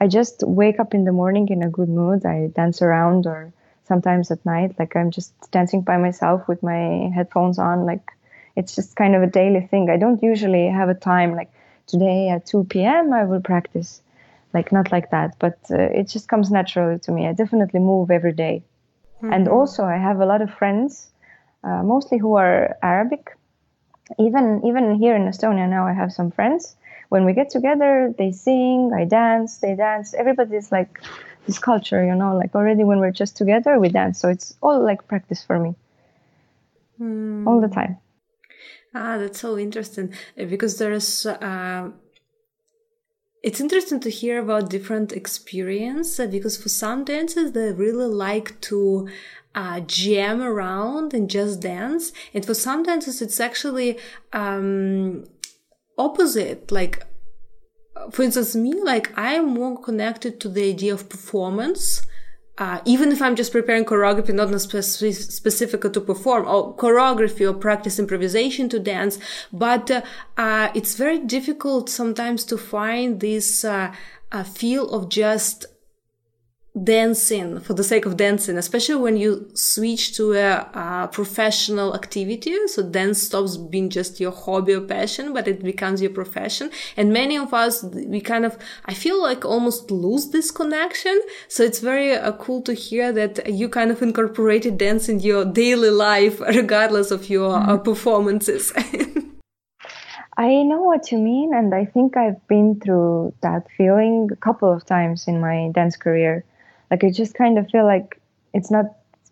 [0.00, 2.24] I just wake up in the morning in a good mood.
[2.24, 3.52] I dance around, or
[3.88, 7.84] sometimes at night, like I'm just dancing by myself with my headphones on.
[7.84, 8.06] Like
[8.54, 9.90] it's just kind of a daily thing.
[9.90, 11.50] I don't usually have a time like
[11.86, 13.12] today at 2 p.m.
[13.12, 14.02] I will practice,
[14.54, 17.26] like not like that, but uh, it just comes naturally to me.
[17.26, 18.62] I definitely move every day.
[19.18, 19.32] Mm-hmm.
[19.32, 21.10] and also I have a lot of friends
[21.64, 23.36] uh, mostly who are Arabic.
[24.16, 26.76] Even even here in Estonia now, I have some friends.
[27.08, 30.14] When we get together, they sing, I dance, they dance.
[30.14, 31.00] Everybody's like
[31.48, 32.36] this culture, you know.
[32.36, 34.20] Like already when we're just together, we dance.
[34.20, 35.74] So it's all like practice for me,
[37.00, 37.44] mm.
[37.46, 37.98] all the time.
[38.94, 41.26] Ah, that's so interesting uh, because there's.
[41.26, 41.90] Uh
[43.40, 48.60] it's interesting to hear about different experience uh, because for some dancers they really like
[48.60, 49.08] to
[49.54, 52.12] uh, jam around and just dance.
[52.32, 53.98] And for some dancers, it's actually
[54.32, 55.24] um,
[55.96, 56.70] opposite.
[56.70, 57.04] Like,
[58.10, 62.02] for instance, me, like I'm more connected to the idea of performance.
[62.58, 67.54] Uh, even if I'm just preparing choreography, not specific, specific to perform, or choreography or
[67.54, 69.20] practice improvisation to dance,
[69.52, 70.02] but uh,
[70.36, 73.94] uh, it's very difficult sometimes to find this uh,
[74.42, 75.66] feel of just
[76.84, 82.54] dancing for the sake of dancing, especially when you switch to a, a, professional activity.
[82.66, 86.70] So dance stops being just your hobby or passion, but it becomes your profession.
[86.96, 91.20] And many of us, we kind of, I feel like almost lose this connection.
[91.48, 95.44] So it's very uh, cool to hear that you kind of incorporated dance in your
[95.44, 97.84] daily life, regardless of your uh, mm-hmm.
[97.84, 98.72] performances.
[100.38, 104.72] I know what you mean, and I think I've been through that feeling a couple
[104.72, 106.44] of times in my dance career
[106.90, 108.20] like I just kind of feel like
[108.54, 108.86] it's not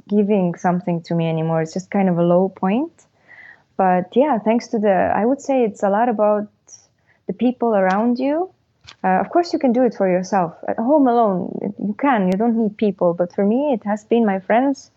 [0.08, 1.62] giving something to me anymore.
[1.62, 2.92] It's just kind of a low point.
[3.76, 6.48] But yeah, thanks to the, I would say it's a lot about
[7.26, 8.50] the people around you.
[9.02, 11.74] Uh, of course, you can do it for yourself at home alone.
[11.78, 12.26] You can.
[12.26, 13.14] You don't need people.
[13.14, 14.90] But for me, it has been my friends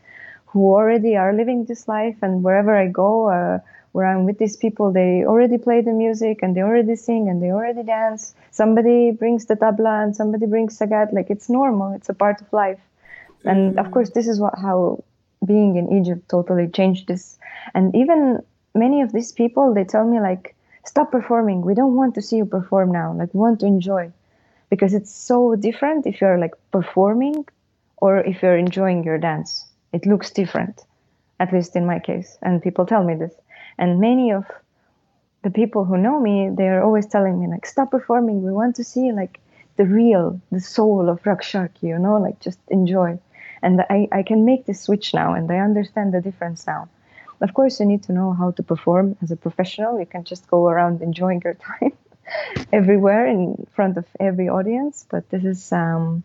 [0.46, 3.60] who already are living this life, and wherever I go, uh,
[3.92, 7.42] where I'm with these people, they already play the music and they already sing and
[7.42, 8.36] they already dance.
[8.52, 11.14] Somebody brings the tabla and somebody brings sagat.
[11.14, 11.94] Like it's normal.
[11.94, 12.80] It's a part of life.
[13.46, 13.80] And mm-hmm.
[13.80, 15.04] of course, this is what how
[15.46, 17.40] being in Egypt totally changed this.
[17.74, 18.44] And even
[18.76, 21.62] many of these people, they tell me like, stop performing.
[21.62, 23.14] We don't want to see you perform now.
[23.14, 24.12] Like we want to enjoy,
[24.70, 27.46] because it's so different if you're like performing,
[27.98, 29.66] or if you're enjoying your dance.
[29.92, 30.84] It looks different,
[31.40, 32.38] at least in my case.
[32.42, 33.34] And people tell me this.
[33.80, 34.46] And many of
[35.42, 38.44] the people who know me, they are always telling me like, stop performing.
[38.44, 39.40] We want to see like
[39.78, 43.18] the real, the soul of Raqs Sharqi, you know, like just enjoy.
[43.62, 46.90] And I, I can make this switch now and I understand the difference now.
[47.40, 49.98] Of course, you need to know how to perform as a professional.
[49.98, 51.94] You can just go around enjoying your time
[52.74, 55.06] everywhere in front of every audience.
[55.10, 56.24] But this is um,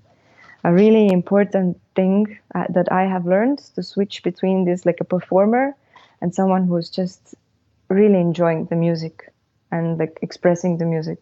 [0.65, 5.05] a really important thing uh, that I have learned to switch between this like a
[5.05, 5.77] performer
[6.21, 7.37] and someone who's just
[7.95, 9.33] really enjoying the music
[9.71, 11.19] and like expressing the music.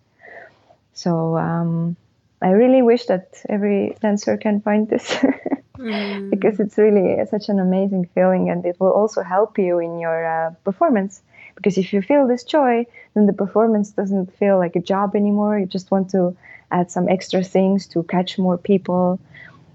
[0.94, 1.96] So um,
[2.40, 5.08] I really wish that every dancer can find this
[5.78, 6.30] mm.
[6.30, 10.26] because it's really such an amazing feeling and it will also help you in your
[10.26, 11.22] uh, performance.
[11.54, 15.58] Because if you feel this joy, then the performance doesn't feel like a job anymore.
[15.58, 16.36] You just want to
[16.70, 19.20] add some extra things to catch more people.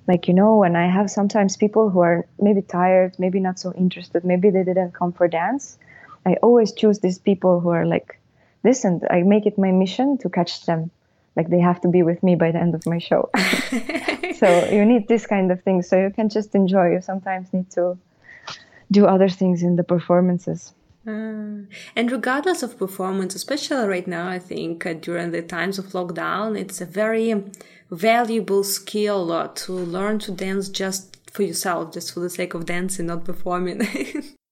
[0.08, 3.74] Like, you know, when I have sometimes people who are maybe tired, maybe not so
[3.74, 5.78] interested, maybe they didn't come for dance
[6.28, 8.20] I always choose these people who are like,
[8.64, 10.92] listen, I make it my mission to catch them.
[11.38, 13.30] Like they have to be with me by the end of my show.
[14.40, 15.82] so you need this kind of thing.
[15.84, 16.92] So you can just enjoy.
[16.96, 17.98] You sometimes need to
[18.92, 20.74] do other things in the performances.
[21.08, 21.64] Uh,
[21.96, 26.60] and regardless of performance, especially right now, I think uh, during the times of lockdown,
[26.60, 27.42] it's a very
[27.90, 32.66] valuable skill uh, to learn to dance just for yourself, just for the sake of
[32.66, 33.88] dancing, not performing.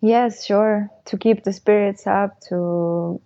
[0.00, 0.90] Yes, sure.
[1.06, 3.20] To keep the spirits up, to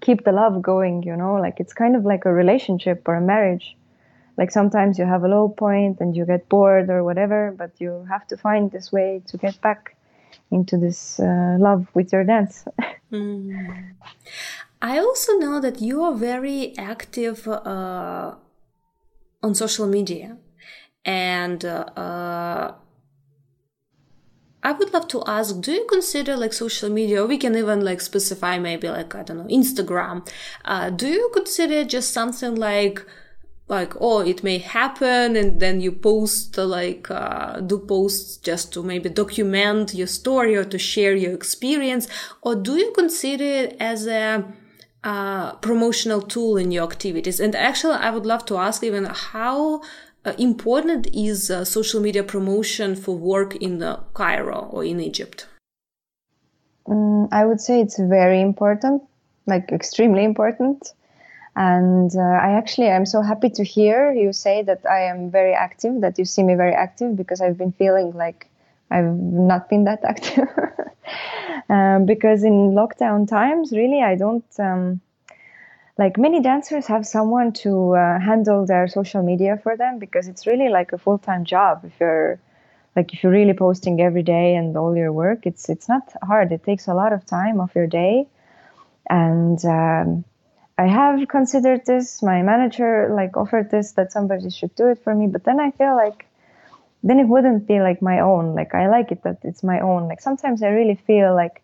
[0.00, 3.20] keep the love going, you know, like it's kind of like a relationship or a
[3.20, 3.76] marriage.
[4.38, 8.06] like sometimes you have a low point and you get bored or whatever, but you
[8.08, 9.94] have to find this way to get back
[10.50, 12.64] into this uh, love with your dance.
[13.12, 13.92] mm.
[14.80, 18.34] I also know that you are very active uh,
[19.42, 20.38] on social media,
[21.04, 22.72] and uh,
[24.62, 27.26] I would love to ask: Do you consider like social media?
[27.26, 30.28] We can even like specify maybe like I don't know Instagram.
[30.64, 33.04] Uh, do you consider just something like
[33.68, 38.72] like oh it may happen and then you post uh, like uh, do posts just
[38.72, 42.06] to maybe document your story or to share your experience
[42.42, 44.44] or do you consider it as a
[45.04, 49.80] uh, promotional tool in your activities and actually i would love to ask even how
[50.24, 55.46] uh, important is uh, social media promotion for work in uh, cairo or in egypt
[56.86, 59.02] mm, i would say it's very important
[59.46, 60.92] like extremely important
[61.54, 65.52] and uh, I actually am so happy to hear you say that I am very
[65.52, 68.48] active, that you see me very active, because I've been feeling like
[68.90, 70.48] I've not been that active.
[71.68, 74.44] um, because in lockdown times, really, I don't.
[74.58, 75.00] Um,
[75.98, 80.46] like many dancers have someone to uh, handle their social media for them because it's
[80.46, 82.40] really like a full-time job if you're
[82.96, 86.50] like if you're really posting every day and all your work it's it's not hard
[86.52, 88.26] it takes a lot of time of your day
[89.08, 90.24] and um,
[90.78, 92.22] I have considered this.
[92.22, 95.70] My manager like offered this that somebody should do it for me, but then I
[95.72, 96.26] feel like
[97.02, 98.54] then it wouldn't be like my own.
[98.54, 100.08] Like I like it that it's my own.
[100.08, 101.62] Like sometimes I really feel like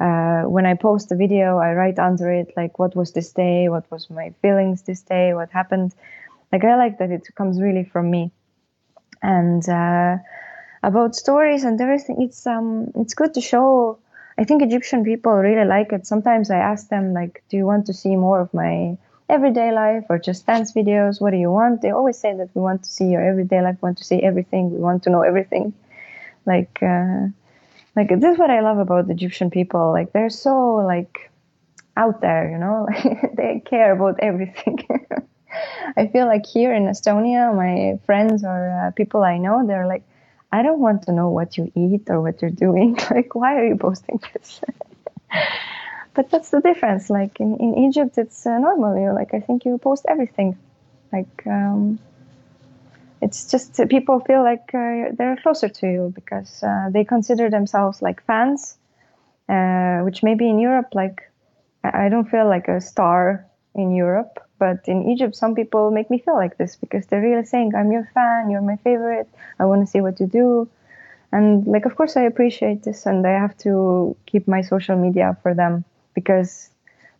[0.00, 3.68] uh, when I post a video, I write under it like what was this day,
[3.68, 5.94] what was my feelings this day, what happened.
[6.52, 8.30] Like I like that it comes really from me.
[9.22, 10.18] And uh,
[10.82, 13.98] about stories and everything, it's um it's good to show
[14.38, 16.06] I think Egyptian people really like it.
[16.06, 18.96] Sometimes I ask them like, "Do you want to see more of my
[19.28, 21.20] everyday life or just dance videos?
[21.20, 23.80] What do you want?" They always say that we want to see your everyday life,
[23.82, 25.72] want to see everything, we want to know everything.
[26.46, 27.28] Like, uh,
[27.96, 29.92] like this is what I love about Egyptian people.
[29.92, 31.30] Like they're so like
[31.96, 32.88] out there, you know.
[33.36, 34.86] they care about everything.
[35.96, 40.02] I feel like here in Estonia, my friends or uh, people I know, they're like
[40.54, 42.96] I don't want to know what you eat or what you're doing.
[43.10, 44.60] like, why are you posting this?
[46.14, 47.10] but that's the difference.
[47.10, 48.96] Like in, in Egypt, it's uh, normal.
[48.96, 50.56] You like, I think you post everything.
[51.12, 51.98] Like, um,
[53.24, 58.02] it's just people feel like uh, they're closer to you because uh, they consider themselves
[58.02, 58.76] like fans,
[59.48, 61.18] uh, which maybe in Europe, like,
[61.82, 66.18] I don't feel like a star in Europe but in Egypt, some people make me
[66.18, 69.82] feel like this because they're really saying, I'm your fan, you're my favorite, I want
[69.82, 70.68] to see what you do.
[71.32, 75.36] And like, of course, I appreciate this and I have to keep my social media
[75.42, 76.70] for them because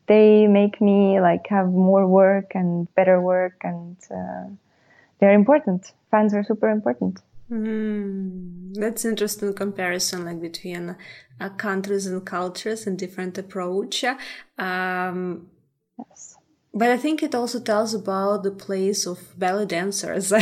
[0.06, 4.44] they make me like have more work and better work and uh,
[5.20, 5.92] they're important.
[6.10, 7.20] Fans are super important.
[7.50, 10.96] Mm, that's interesting comparison like between
[11.40, 14.04] uh, countries and cultures and different approach.
[14.58, 15.48] Um,
[15.98, 16.36] yes
[16.74, 20.32] but I think it also tells about the place of belly dancers,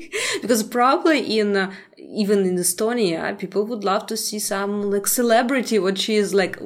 [0.42, 5.78] because probably in uh, even in Estonia, people would love to see some like celebrity,
[5.78, 6.60] what she is like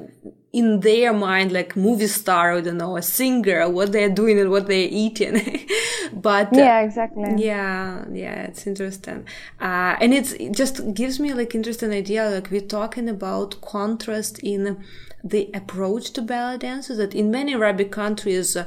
[0.52, 4.50] in their mind, like movie star, I don't know, a singer, what they're doing and
[4.50, 5.66] what they're eating.
[6.12, 7.34] but uh, yeah, exactly.
[7.36, 9.26] Yeah, yeah, it's interesting,
[9.60, 12.28] uh, and it's it just gives me like interesting idea.
[12.28, 14.84] Like we're talking about contrast in
[15.24, 18.66] the approach to belly dancers that in many Arabic countries, uh,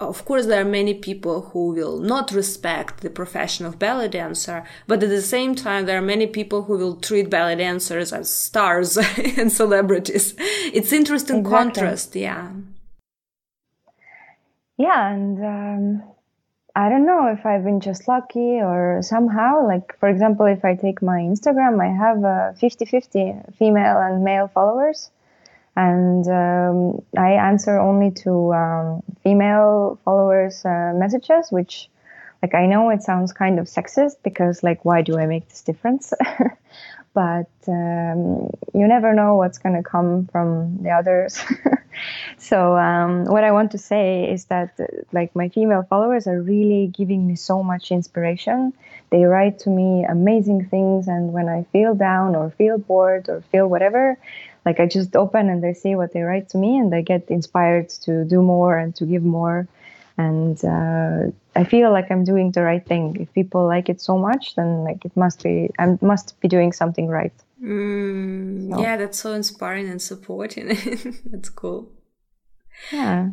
[0.00, 4.64] of course, there are many people who will not respect the profession of belly dancer,
[4.86, 8.32] but at the same time, there are many people who will treat belly dancers as
[8.32, 8.96] stars
[9.36, 10.34] and celebrities.
[10.38, 11.58] It's interesting exactly.
[11.58, 12.52] contrast, yeah.
[14.76, 16.02] Yeah, and um,
[16.76, 20.76] I don't know if I've been just lucky or somehow, like, for example, if I
[20.76, 25.10] take my Instagram, I have uh, 50 50 female and male followers
[25.78, 31.88] and um, I answer only to um, female followers' uh, messages, which,
[32.42, 35.62] like, I know it sounds kind of sexist because, like, why do I make this
[35.62, 36.12] difference?
[37.14, 41.40] but um, you never know what's going to come from the others.
[42.38, 44.76] so, um, what I want to say is that,
[45.12, 48.72] like, my female followers are really giving me so much inspiration.
[49.10, 53.42] They write to me amazing things, and when I feel down or feel bored or
[53.52, 54.18] feel whatever,
[54.64, 57.28] like I just open and I see what they write to me and I get
[57.28, 59.66] inspired to do more and to give more.
[60.16, 63.16] And uh, I feel like I'm doing the right thing.
[63.20, 66.72] If people like it so much, then like it must be I must be doing
[66.72, 67.32] something right.
[67.62, 68.82] Mm, so.
[68.82, 70.68] Yeah, that's so inspiring and supporting.
[71.26, 71.90] that's cool.
[72.92, 73.30] Yeah.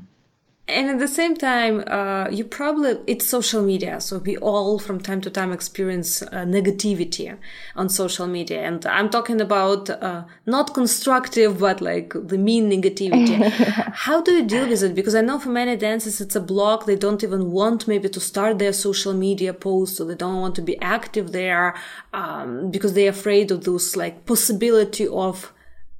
[0.67, 4.01] And at the same time uh, you probably it's social media.
[4.01, 7.37] So we all from time to time experience uh, negativity
[7.75, 8.61] on social media.
[8.63, 13.37] And i'm talking about uh, not constructive but like the mean negativity.
[14.05, 14.95] How do you deal with it?
[14.95, 16.85] Because i know for many dancers it's a block.
[16.85, 20.55] They don't even want maybe to start their social media posts or they don't want
[20.55, 21.75] to be active there
[22.11, 25.53] um, because they're afraid of those like possibility of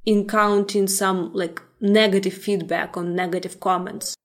[0.06, 4.16] encountering some like negative feedback or negative comments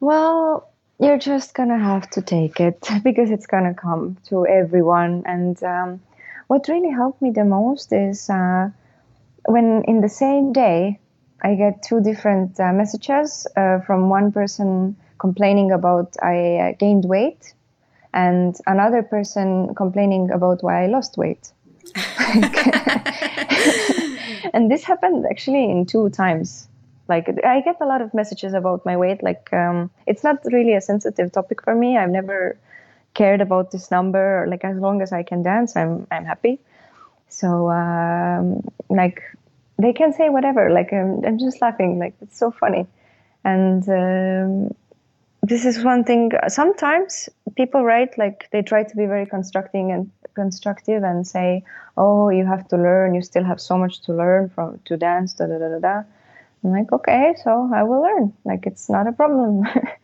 [0.00, 5.22] well, you're just gonna have to take it because it's gonna come to everyone.
[5.26, 6.00] And um,
[6.48, 8.70] what really helped me the most is uh,
[9.44, 10.98] when in the same day
[11.42, 17.04] I get two different uh, messages uh, from one person complaining about I uh, gained
[17.04, 17.54] weight
[18.12, 21.52] and another person complaining about why I lost weight.
[24.54, 26.68] and this happened actually in two times
[27.14, 30.74] like i get a lot of messages about my weight like um, it's not really
[30.74, 31.98] a sensitive topic for me.
[31.98, 32.56] I've never
[33.14, 36.54] cared about this number like as long as i can dance i'm i'm happy.
[37.40, 38.44] So um,
[38.88, 39.18] like
[39.82, 42.86] they can say whatever like I'm, I'm just laughing like it's so funny.
[43.44, 44.74] And um,
[45.42, 50.10] this is one thing sometimes people write like they try to be very constructing and
[50.34, 51.64] constructive and say
[51.96, 55.32] oh you have to learn you still have so much to learn from to dance
[55.34, 56.02] da da da da da
[56.62, 58.32] I'm like, okay, so I will learn.
[58.44, 59.62] Like, it's not a problem.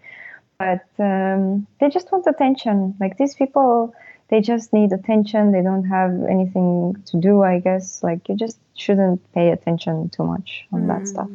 [0.59, 2.95] but um, they just want attention.
[2.99, 3.95] Like, these people,
[4.29, 5.53] they just need attention.
[5.53, 8.03] They don't have anything to do, I guess.
[8.03, 11.29] Like, you just shouldn't pay attention too much on mm, that stuff.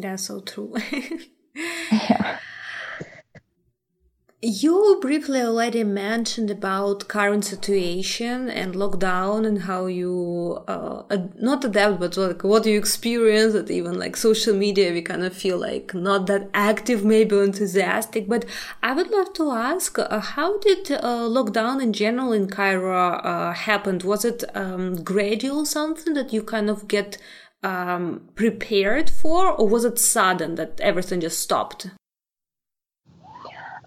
[0.00, 0.74] That's so true.
[1.92, 2.38] yeah.
[4.40, 11.02] You briefly already mentioned about current situation and lockdown and how you uh,
[11.34, 13.54] not adapt, but like what you experience.
[13.54, 18.28] That even like social media, we kind of feel like not that active, maybe enthusiastic.
[18.28, 18.44] But
[18.80, 23.52] I would love to ask, uh, how did uh, lockdown in general in Cairo uh,
[23.52, 24.04] happened?
[24.04, 27.18] Was it um, gradual, something that you kind of get
[27.64, 31.88] um, prepared for, or was it sudden that everything just stopped?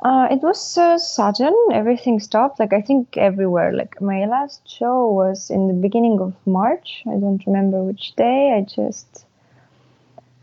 [0.02, 1.56] Uh, it was uh, sudden.
[1.72, 2.60] Everything stopped.
[2.60, 3.72] Like I think everywhere.
[3.72, 7.04] Like my last show was in the beginning of March.
[7.06, 8.54] I don't remember which day.
[8.58, 9.26] I just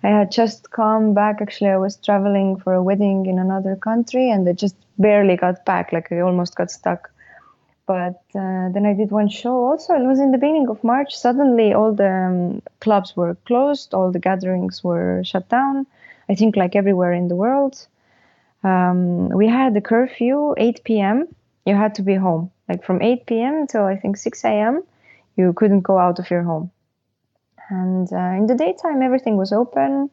[0.05, 1.41] I had just come back.
[1.41, 5.65] Actually, I was traveling for a wedding in another country, and I just barely got
[5.65, 5.93] back.
[5.93, 7.11] Like I almost got stuck.
[7.87, 9.57] But uh, then I did one show.
[9.67, 11.17] Also, it was in the beginning of March.
[11.17, 13.93] Suddenly, all the um, clubs were closed.
[13.93, 15.87] All the gatherings were shut down.
[16.29, 17.89] I think like everywhere in the world
[18.65, 21.29] um, we had the curfew 8 p.m.
[21.65, 22.51] You had to be home.
[22.69, 23.67] Like from 8 p.m.
[23.67, 24.83] till I think 6 a.m.
[25.37, 26.71] You couldn't go out of your home.
[27.71, 30.11] And uh, in the daytime, everything was open.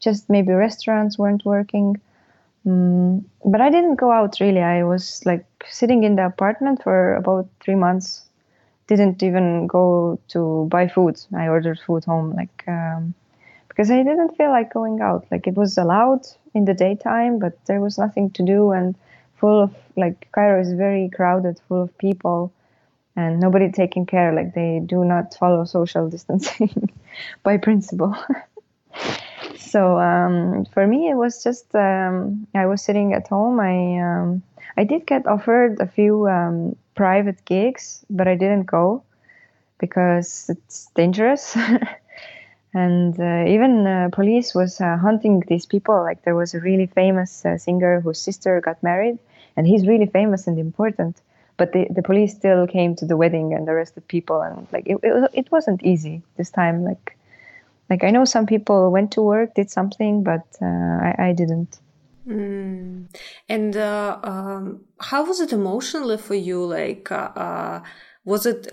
[0.00, 2.00] Just maybe restaurants weren't working.
[2.66, 4.60] Mm, but I didn't go out really.
[4.60, 8.22] I was like sitting in the apartment for about three months.
[8.88, 11.20] Didn't even go to buy food.
[11.34, 13.14] I ordered food home, like um,
[13.76, 15.26] because I didn't feel like going out.
[15.30, 18.94] Like it was allowed in the daytime, but there was nothing to do and
[19.34, 22.54] full of like Cairo is very crowded, full of people
[23.16, 24.32] and nobody taking care.
[24.32, 26.88] Like they do not follow social distancing
[27.42, 28.16] by principle.
[29.58, 33.60] so um, for me, it was just um, I was sitting at home.
[33.60, 34.42] I um,
[34.78, 39.02] I did get offered a few um, private gigs, but I didn't go
[39.78, 41.54] because it's dangerous.
[42.76, 45.96] and uh, even uh, police was uh, hunting these people.
[46.02, 49.18] Like there was a really famous uh, singer whose sister got married
[49.56, 51.22] and he's really famous and important.
[51.56, 54.98] But the, the police still came to the wedding and arrested people and like it,
[55.02, 56.84] it, it wasn't easy this time.
[56.84, 57.16] Like
[57.88, 61.78] like i know some people went to work did something but uh, I, I didn't.
[62.26, 63.06] Mm.
[63.48, 66.64] and uh, um, how was it emotionally for you?
[66.64, 67.08] Like
[68.24, 68.66] was it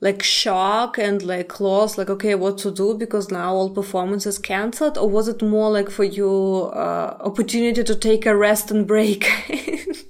[0.00, 4.98] like shock and like loss like okay what to do because now all performances cancelled?
[4.98, 9.26] Or was it more like for you uh, opportunity to take a rest and break?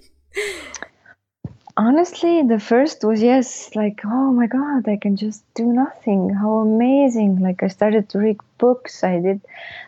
[1.79, 6.31] Honestly the first was yes like oh my god i can just do nothing.
[6.31, 7.41] How amazing.
[7.41, 9.05] Like i started to read books.
[9.05, 9.41] I did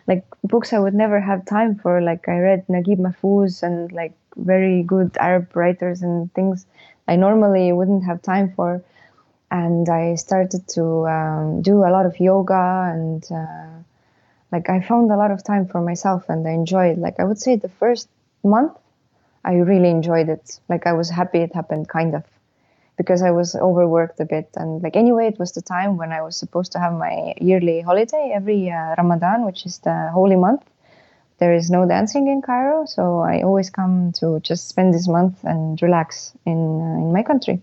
[0.07, 1.99] like books i would never have time for.
[1.99, 6.65] Like i read naguib mahfouz and like very good arab writers and things
[7.09, 8.81] i normally wouldn't have time for
[9.51, 13.79] and I started to um, do a lot of yoga and uh,
[14.51, 17.39] like I found a lot of time for myself and I enjoyed like I would
[17.39, 18.09] say the first
[18.43, 18.73] month
[19.43, 20.59] I really enjoyed it.
[20.69, 22.23] Like I was happy it happened kind of
[22.97, 24.49] because I was overworked a bit.
[24.55, 27.81] And like anyway it was the time when I was supposed to have my yearly
[27.81, 30.63] holiday every uh, Ramadan which is the holy month.
[31.39, 35.41] There is no dancing in Cairo, so I always come to just spend this month
[35.45, 37.61] and relax in uh, in my country.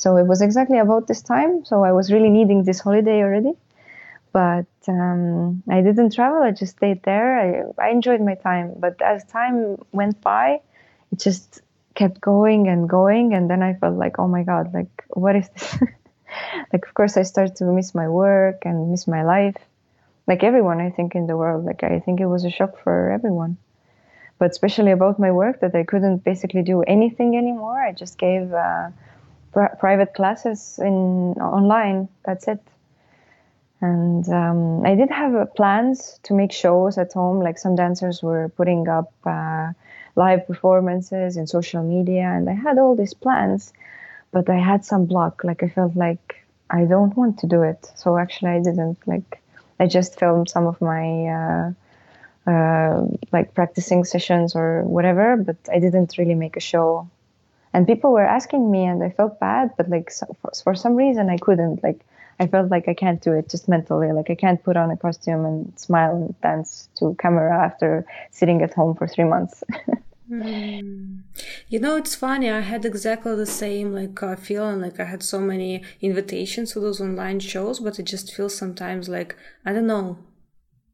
[0.00, 1.64] So it was exactly about this time.
[1.64, 3.52] So I was really needing this holiday already,
[4.32, 6.42] but um, I didn't travel.
[6.42, 7.28] I just stayed there.
[7.44, 10.60] I, I enjoyed my time, but as time went by,
[11.12, 11.60] it just
[11.94, 15.48] kept going and going, and then I felt like, oh my god, like what is
[15.50, 15.82] this?
[16.72, 19.56] like of course I started to miss my work and miss my life
[20.30, 21.64] like everyone I think in the world.
[21.64, 23.56] Like I think it was a shock for everyone,
[24.38, 27.78] but especially about my work that I couldn't basically do anything anymore.
[27.80, 28.90] I just gave uh,
[29.52, 32.08] pr- private classes in online.
[32.24, 32.60] That's it.
[33.80, 37.40] And um, I did have uh, plans to make shows at home.
[37.40, 39.72] Like some dancers were putting up uh,
[40.16, 43.72] live performances in social media, and I had all these plans,
[44.32, 45.44] but I had some block.
[45.44, 47.90] Like I felt like I don't want to do it.
[47.94, 49.40] So actually, I didn't like
[49.80, 51.72] I just filmed some of my uh,
[52.50, 57.08] uh, like practicing sessions or whatever, but I didn't really make a show.
[57.72, 60.96] And people were asking me, and I felt bad, but like so, for, for some
[60.96, 61.82] reason I couldn't.
[61.82, 62.00] Like
[62.40, 64.12] I felt like I can't do it just mentally.
[64.12, 68.62] Like I can't put on a costume and smile and dance to camera after sitting
[68.62, 69.62] at home for three months.
[70.30, 71.22] Mm.
[71.68, 72.48] You know, it's funny.
[72.48, 74.80] I had exactly the same like uh, feeling.
[74.80, 79.08] Like I had so many invitations to those online shows, but it just feels sometimes
[79.08, 80.18] like I don't know,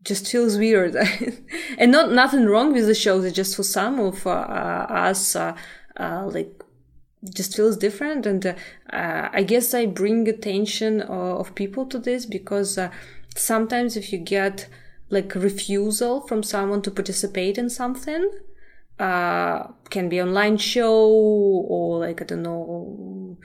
[0.02, 0.96] just feels weird.
[1.78, 3.24] and not nothing wrong with the shows.
[3.24, 5.54] It's just for some of uh, us, uh,
[5.98, 6.62] uh like
[7.34, 8.26] just feels different.
[8.26, 8.54] And uh,
[8.90, 11.04] I guess I bring attention uh,
[11.38, 12.78] of people to this because
[13.34, 14.68] sometimes if you get
[15.10, 18.28] like refusal from someone to participate in something
[18.98, 23.36] uh, can be online show or like I don't know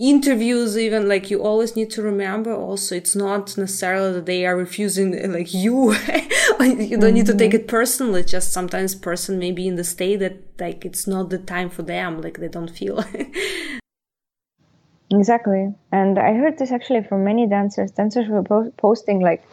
[0.00, 4.56] interviews even like you always need to remember also it's not necessarily that they are
[4.56, 5.92] refusing like you
[6.60, 7.78] you don't need to take it mm-hmm.
[7.78, 11.68] personally just sometimes person may be in the state that like it's not the time
[11.68, 13.04] for them like they don't feel
[15.10, 19.44] exactly and i heard this actually from many dancers dancers were po- posting like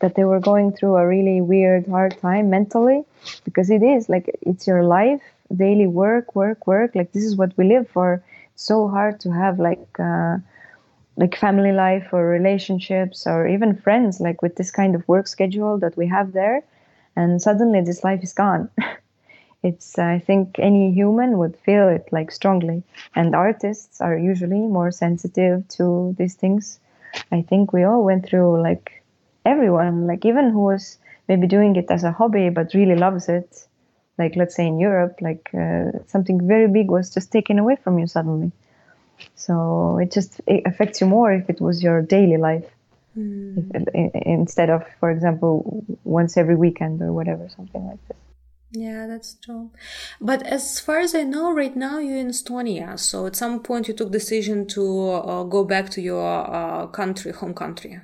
[0.00, 3.04] that they were going through a really weird, hard time mentally
[3.44, 5.22] because it is like it's your life,
[5.54, 6.94] daily work, work, work.
[6.94, 8.22] Like this is what we live for.
[8.56, 10.38] So hard to have like uh,
[11.16, 15.78] like family life or relationships or even friends like with this kind of work schedule
[15.78, 16.62] that we have there,
[17.16, 18.70] and suddenly this life is gone.
[19.62, 22.82] it's I think any human would feel it like strongly,
[23.14, 26.80] and artists are usually more sensitive to these things.
[27.32, 29.02] I think we all went through like
[29.44, 30.98] everyone, like even who was
[31.28, 33.66] maybe doing it as a hobby but really loves it,
[34.18, 37.98] like let's say in Europe, like uh, something very big was just taken away from
[37.98, 38.52] you suddenly.
[39.34, 42.66] So it just it affects you more if it was your daily life.
[43.16, 43.70] Mm.
[43.74, 48.16] If, instead of, for example, once every weekend or whatever, something like this.
[48.72, 49.70] Yeah, that's true.
[50.20, 52.98] But as far as I know, right now you're in Estonia.
[52.98, 57.32] So at some point you took decision to uh, go back to your uh, country,
[57.32, 58.00] home country.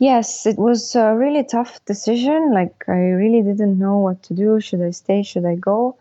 [0.00, 2.52] Yes, it was a really tough decision.
[2.52, 4.58] Like, I really didn't know what to do.
[4.60, 5.22] Should I stay?
[5.22, 5.96] Should I go?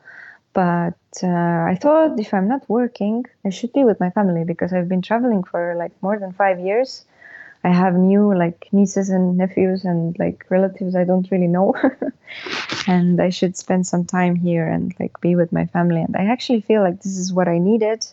[0.53, 1.27] But uh,
[1.71, 5.01] I thought if I'm not working, I should be with my family because I've been
[5.03, 7.05] traveling for like more than five years.
[7.63, 11.75] I have new like nieces and nephews and like relatives I don't really know.
[12.87, 16.01] and I should spend some time here and like be with my family.
[16.01, 18.07] And I actually feel like this is what I needed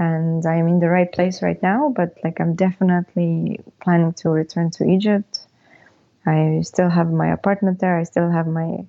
[0.00, 1.92] and I'm in the right place right now.
[1.94, 5.46] But like, I'm definitely planning to return to Egypt.
[6.26, 7.98] I still have my apartment there.
[7.98, 8.86] I still have my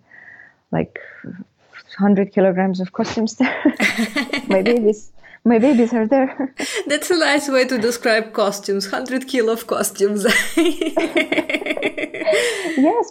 [0.72, 3.62] like 100 kilograms of costumes there.
[4.48, 5.12] my babies.
[5.44, 6.56] My babies are there.
[6.88, 8.90] That's a nice way to describe costumes.
[8.90, 10.26] 100 kilo of costumes.
[10.56, 10.96] yes,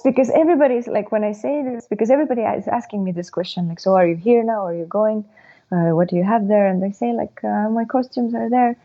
[0.05, 3.81] because everybody's like, when I say this, because everybody is asking me this question, like,
[3.81, 4.65] so are you here now?
[4.65, 5.27] Are you going?
[5.73, 6.67] Uh, what do you have there?
[6.67, 8.77] And they say like, uh, my costumes are there.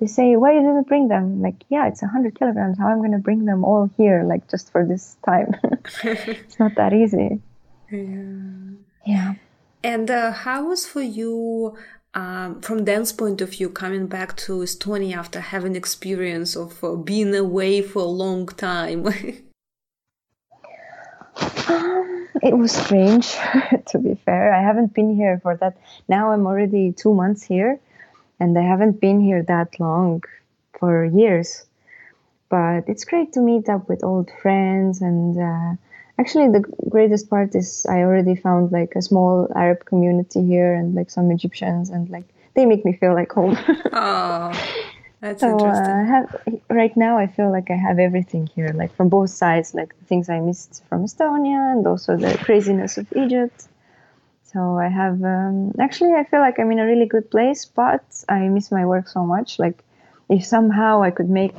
[0.00, 1.40] They say, why you didn't bring them?
[1.40, 2.78] Like, yeah, it's 100 kilograms.
[2.78, 5.54] How I'm going to bring them all here, like just for this time?
[6.04, 7.40] it's not that easy.
[7.90, 8.76] Yeah.
[9.06, 9.34] Yeah.
[9.82, 11.78] And uh, how was for you
[12.12, 16.94] um, from dance point of view, coming back to Estonia after having experience of uh,
[16.94, 19.06] being away for a long time?
[21.68, 23.34] um, it was strange,
[23.86, 24.52] to be fair.
[24.52, 25.76] I haven't been here for that.
[26.08, 27.78] Now I'm already two months here,
[28.40, 30.22] and I haven't been here that long
[30.78, 31.64] for years.
[32.48, 35.76] But it's great to meet up with old friends, and uh,
[36.18, 40.94] actually, the greatest part is I already found like a small Arab community here, and
[40.94, 43.58] like some Egyptians, and like they make me feel like home.
[45.20, 45.94] That's so uh, interesting.
[45.94, 47.18] I have right now.
[47.18, 50.40] I feel like I have everything here, like from both sides, like the things I
[50.40, 53.68] missed from Estonia and also the craziness of Egypt.
[54.44, 58.04] So I have um, actually I feel like I'm in a really good place, but
[58.28, 59.58] I miss my work so much.
[59.58, 59.82] Like
[60.28, 61.56] if somehow I could make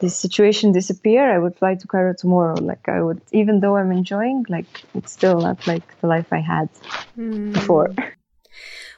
[0.00, 2.54] this situation disappear, I would fly to Cairo tomorrow.
[2.60, 6.40] Like I would, even though I'm enjoying, like it's still not like the life I
[6.40, 6.68] had
[7.16, 7.52] mm.
[7.52, 7.94] before.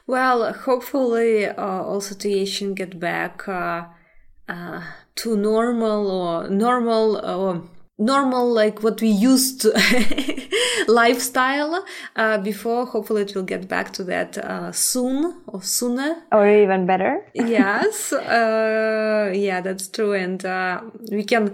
[0.05, 3.85] Well, hopefully, uh, all situation get back uh,
[4.49, 4.81] uh,
[5.15, 7.63] to normal or normal or
[7.97, 9.71] normal like what we used to
[10.87, 11.85] lifestyle.
[12.15, 16.23] Uh, before hopefully it will get back to that uh, soon or sooner.
[16.31, 17.25] Or even better.
[17.33, 20.13] Yes uh, yeah that's true.
[20.13, 20.81] And uh,
[21.11, 21.53] we can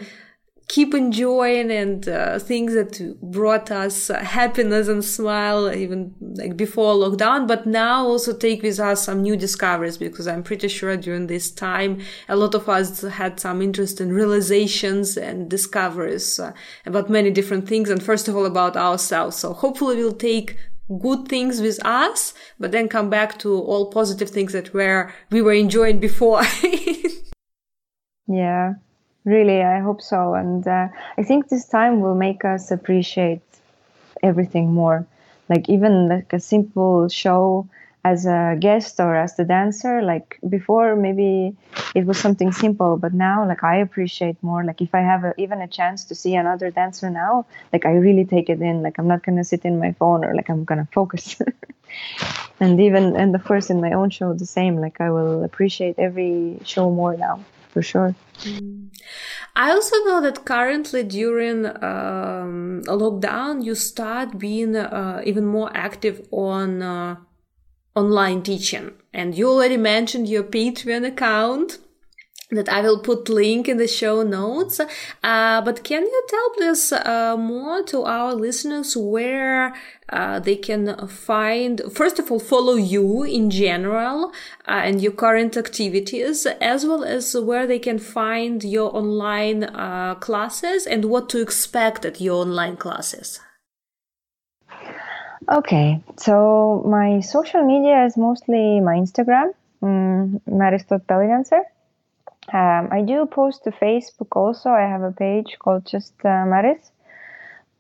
[0.70, 7.48] keep enjoying and uh, things that brought us happiness and smile even like before lockdown
[7.48, 11.50] but now also take with us some new discoveries because i'm pretty sure during this
[11.52, 12.00] time
[12.30, 16.54] a lot of us had some interesting realizations and discoveries uh,
[16.86, 19.36] about many different things and first of all about ourselves.
[19.38, 20.58] So hopefully we'll take
[21.00, 25.42] good things with us but then come back to all positive things that were we
[25.42, 26.44] were enjoying before.
[28.32, 28.74] Yeah
[29.26, 30.34] Really, I hope so.
[30.34, 33.42] And uh, I think this time will make us appreciate
[34.24, 35.06] everything more.
[35.50, 37.68] Like even like a simple show
[38.06, 40.02] as a guest or as the dancer.
[40.02, 41.56] Like before, maybe
[41.96, 44.64] it was something simple, but now like I appreciate more.
[44.64, 47.92] Like if I have a, even a chance to see another dancer now, like I
[47.92, 48.82] really take it in.
[48.84, 51.42] Like I'm not gonna sit in my phone or like I'm gonna focus.
[52.60, 54.80] and even and of course in my own show the same.
[54.80, 57.44] Like I will appreciate every show more now
[57.80, 58.16] for sure.
[58.40, 58.90] Mm.
[59.56, 66.28] I also know that currently during um, lockdown, you start being uh, even more active
[66.32, 67.16] on uh,
[67.96, 71.78] online teaching, and you already mentioned your Patreon account
[72.52, 74.80] that I will put link in the show notes.
[75.24, 79.76] Uh, but can you tell please uh, more to our listeners where
[80.10, 84.32] uh, they can find, first of all, follow you in general
[84.68, 90.16] uh, and your current activities, as well as where they can find your online uh,
[90.16, 93.40] classes and what to expect at your online classes?
[95.52, 101.64] Okay, so my social media is mostly my Instagram, um, Maristot Belly Dancer.
[102.54, 104.70] Um, I do post to Facebook also.
[104.70, 106.92] I have a page called Just uh, Maris,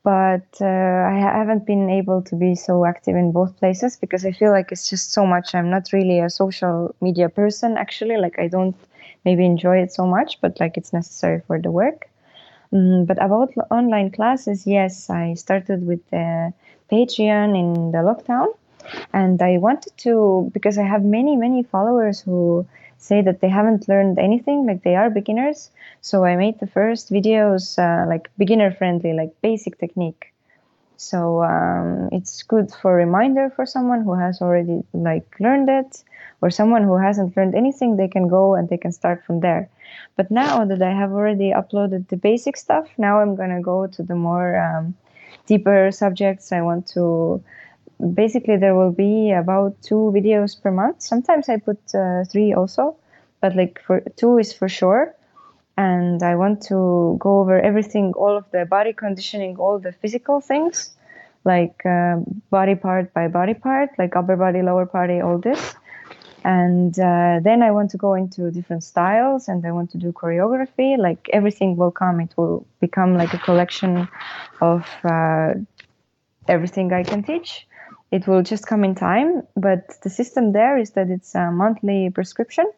[0.03, 4.31] but uh, I haven't been able to be so active in both places because I
[4.31, 5.55] feel like it's just so much.
[5.55, 8.17] I'm not really a social media person actually.
[8.17, 8.75] Like I don't
[9.25, 12.09] maybe enjoy it so much, but like it's necessary for the work.
[12.71, 16.53] Um, but about online classes, yes, I started with the
[16.91, 18.47] Patreon in the lockdown,
[19.13, 22.67] and I wanted to because I have many many followers who
[22.99, 25.71] say that they haven't learned anything, like they are beginners.
[26.01, 30.33] So I made the first videos uh, like beginner friendly, like basic technique.
[30.97, 36.03] So um, it's good for reminder for someone who has already like learned it,
[36.41, 37.95] or someone who hasn't learned anything.
[37.95, 39.69] They can go and they can start from there.
[40.17, 44.03] But now that I have already uploaded the basic stuff, now I'm gonna go to
[44.03, 44.93] the more um,
[45.47, 46.51] deeper subjects.
[46.51, 47.41] I want to
[47.99, 51.01] basically there will be about two videos per month.
[51.01, 52.95] Sometimes I put uh, three also,
[53.41, 55.15] but like for two is for sure.
[55.77, 60.41] And I want to go over everything, all of the body conditioning, all the physical
[60.41, 60.93] things,
[61.45, 62.17] like uh,
[62.49, 65.75] body part by body part, like upper body, lower body, all this.
[66.43, 70.11] And uh, then I want to go into different styles and I want to do
[70.11, 70.97] choreography.
[70.97, 74.07] Like everything will come, it will become like a collection
[74.61, 75.53] of uh,
[76.47, 77.67] everything I can teach
[78.11, 79.43] it will just come in time.
[79.55, 82.71] But the system there is that it's a monthly prescription.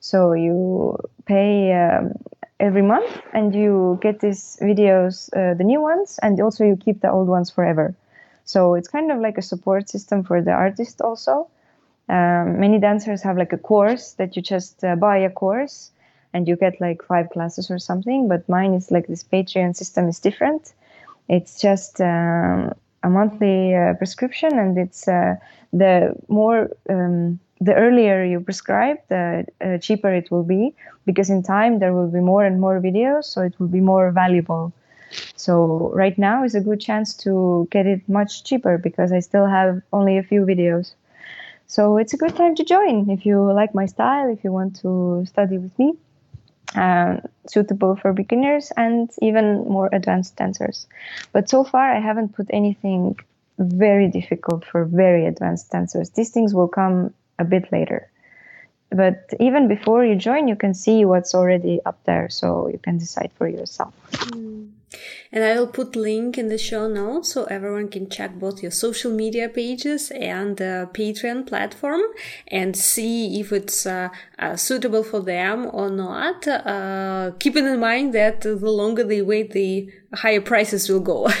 [0.00, 2.12] So you pay um,
[2.60, 7.00] every month and you get these videos, uh, the new ones, and also you keep
[7.00, 7.94] the old ones forever.
[8.44, 11.48] So it's kind of like a support system for the artist also.
[12.08, 15.90] Um, many dancers have like a course that you just uh, buy a course
[16.34, 18.28] and you get like five classes or something.
[18.28, 20.74] But mine is like this Patreon system is different.
[21.28, 22.74] It's just um,
[23.04, 25.36] a monthly uh, prescription, and it's uh,
[25.72, 30.74] the more um, the earlier you prescribe, the uh, cheaper it will be
[31.06, 34.10] because in time there will be more and more videos, so it will be more
[34.10, 34.72] valuable.
[35.36, 39.46] So right now is a good chance to get it much cheaper because I still
[39.46, 40.94] have only a few videos.
[41.66, 44.80] So it's a good time to join if you like my style, if you want
[44.80, 45.94] to study with me
[46.74, 47.16] uh,
[47.46, 50.86] suitable for beginners and even more advanced dancers.
[51.32, 53.16] But so far, I haven't put anything
[53.58, 56.10] very difficult for very advanced dancers.
[56.10, 58.10] These things will come a bit later.
[58.90, 62.98] But even before you join, you can see what's already up there, so you can
[62.98, 63.94] decide for yourself.
[64.12, 64.70] Mm.
[65.32, 68.70] And I will put link in the show notes so everyone can check both your
[68.70, 72.02] social media pages and the Patreon platform
[72.48, 76.46] and see if it's uh, uh, suitable for them or not.
[76.46, 81.28] Uh, keeping in mind that the longer they wait, the higher prices will go.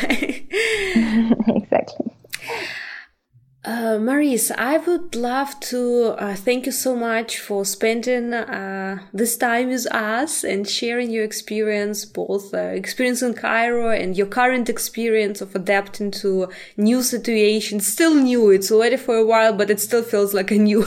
[3.66, 9.38] Uh, Maris, I would love to uh, thank you so much for spending uh, this
[9.38, 14.68] time with us and sharing your experience, both uh, experience in Cairo and your current
[14.68, 17.86] experience of adapting to new situations.
[17.86, 20.84] Still new, it's already for a while, but it still feels like a new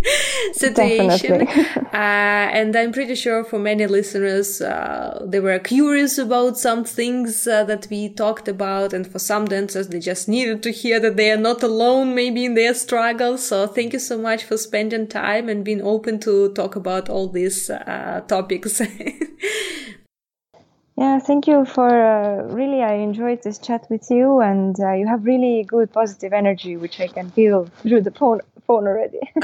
[0.52, 1.48] situation.
[1.90, 7.44] Uh, and I'm pretty sure for many listeners, uh, they were curious about some things
[7.44, 11.32] that we talked about, and for some dancers, they just needed to hear that they
[11.32, 13.46] are not alone maybe in their struggles.
[13.46, 17.28] So thank you so much for spending time and being open to talk about all
[17.28, 18.80] these uh, topics.
[20.96, 22.82] yeah, thank you for uh, really.
[22.82, 27.00] I enjoyed this chat with you, and uh, you have really good positive energy, which
[27.00, 29.20] I can feel through the phone phone already.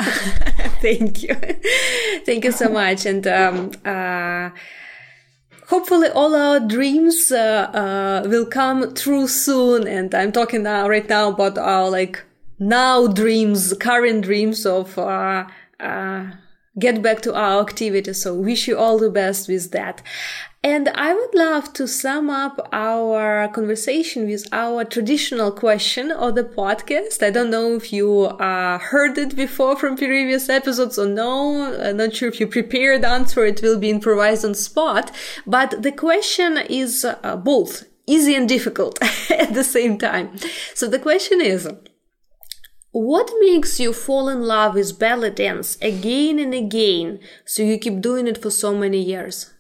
[0.83, 1.35] thank you,
[2.25, 3.27] thank you so much, and.
[3.27, 4.51] Um, uh,
[5.69, 11.09] hopefully all our dreams uh, uh, will come true soon and i'm talking now right
[11.09, 12.25] now about our like
[12.59, 15.47] now dreams, current dreams of uh,
[15.81, 16.27] uh,
[16.79, 18.13] get back to our activity.
[18.13, 20.03] So wish you all the best with that.
[20.63, 26.43] And I would love to sum up our conversation with our traditional question of the
[26.43, 27.23] podcast.
[27.23, 31.73] I don't know if you uh, heard it before from previous episodes or no.
[31.81, 33.47] I'm not sure if you prepared answer.
[33.47, 35.13] It will be improvised on spot.
[35.47, 38.99] But the question is uh, both easy and difficult
[39.31, 40.37] at the same time.
[40.75, 41.69] So the question is,
[42.97, 48.01] what makes you fall in love with belly dance again and again so you keep
[48.01, 49.53] doing it for so many years?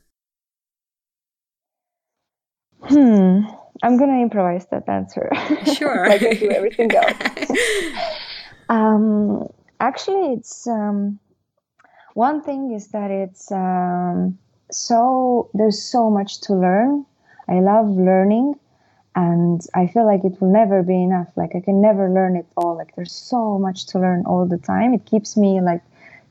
[2.83, 3.41] Hmm.
[3.83, 5.31] I'm gonna improvise that answer.
[5.75, 6.07] Sure.
[6.09, 7.51] like I do everything else.
[8.69, 9.49] um,
[9.81, 11.19] actually, it's um,
[12.15, 14.39] one thing is that it's um,
[14.71, 17.05] so there's so much to learn.
[17.49, 18.55] I love learning,
[19.17, 21.31] and i feel like it will never be enough.
[21.37, 22.77] Like i can never learn it all.
[22.77, 24.95] Like there's so much to learn all the time.
[24.95, 25.83] It keeps me like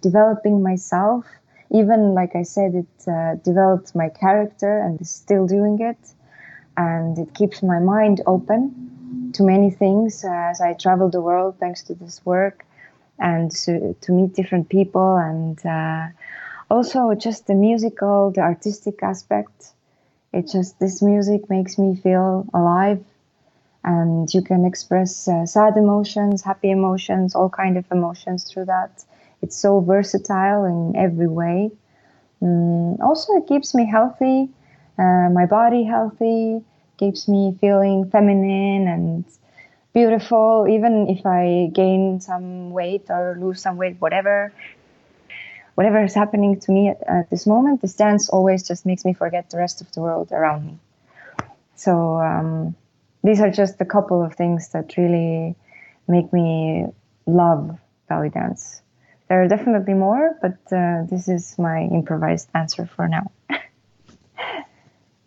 [0.02, 1.26] developing myself.
[1.72, 5.98] Even like i said it uh, developed my character and is still doing it.
[6.78, 11.84] And it keeps my mind open to many things as i travel the world thanks
[11.84, 12.66] to this work
[13.20, 15.16] and to, to meet different people.
[15.18, 16.08] And uh,
[16.70, 19.75] also just the musical the artistic aspect
[20.36, 23.04] it just this music makes me feel alive.
[23.84, 29.04] And you can express uh, sad emotions happy emotions all kind of emotions through that.
[29.42, 31.72] It's so versatile in every way.
[32.42, 34.50] Mm, also it keeps me healthy
[35.00, 36.62] uh, my body healthy
[36.98, 39.26] keeps me feeling feminine and
[39.94, 40.68] beautiful.
[40.70, 44.52] Even if i gain some weight or lose some weight whatever
[45.76, 49.14] whatever is happening to me at, at, this moment, this dance always just makes me
[49.14, 50.80] forget the rest of the world around me.
[51.76, 52.76] So um,
[53.24, 55.56] these are just a couple of things that really
[56.08, 56.88] make me
[57.26, 58.82] love belly dance.
[59.28, 63.32] There are definitely more, but uh, this is my improvised answer for now.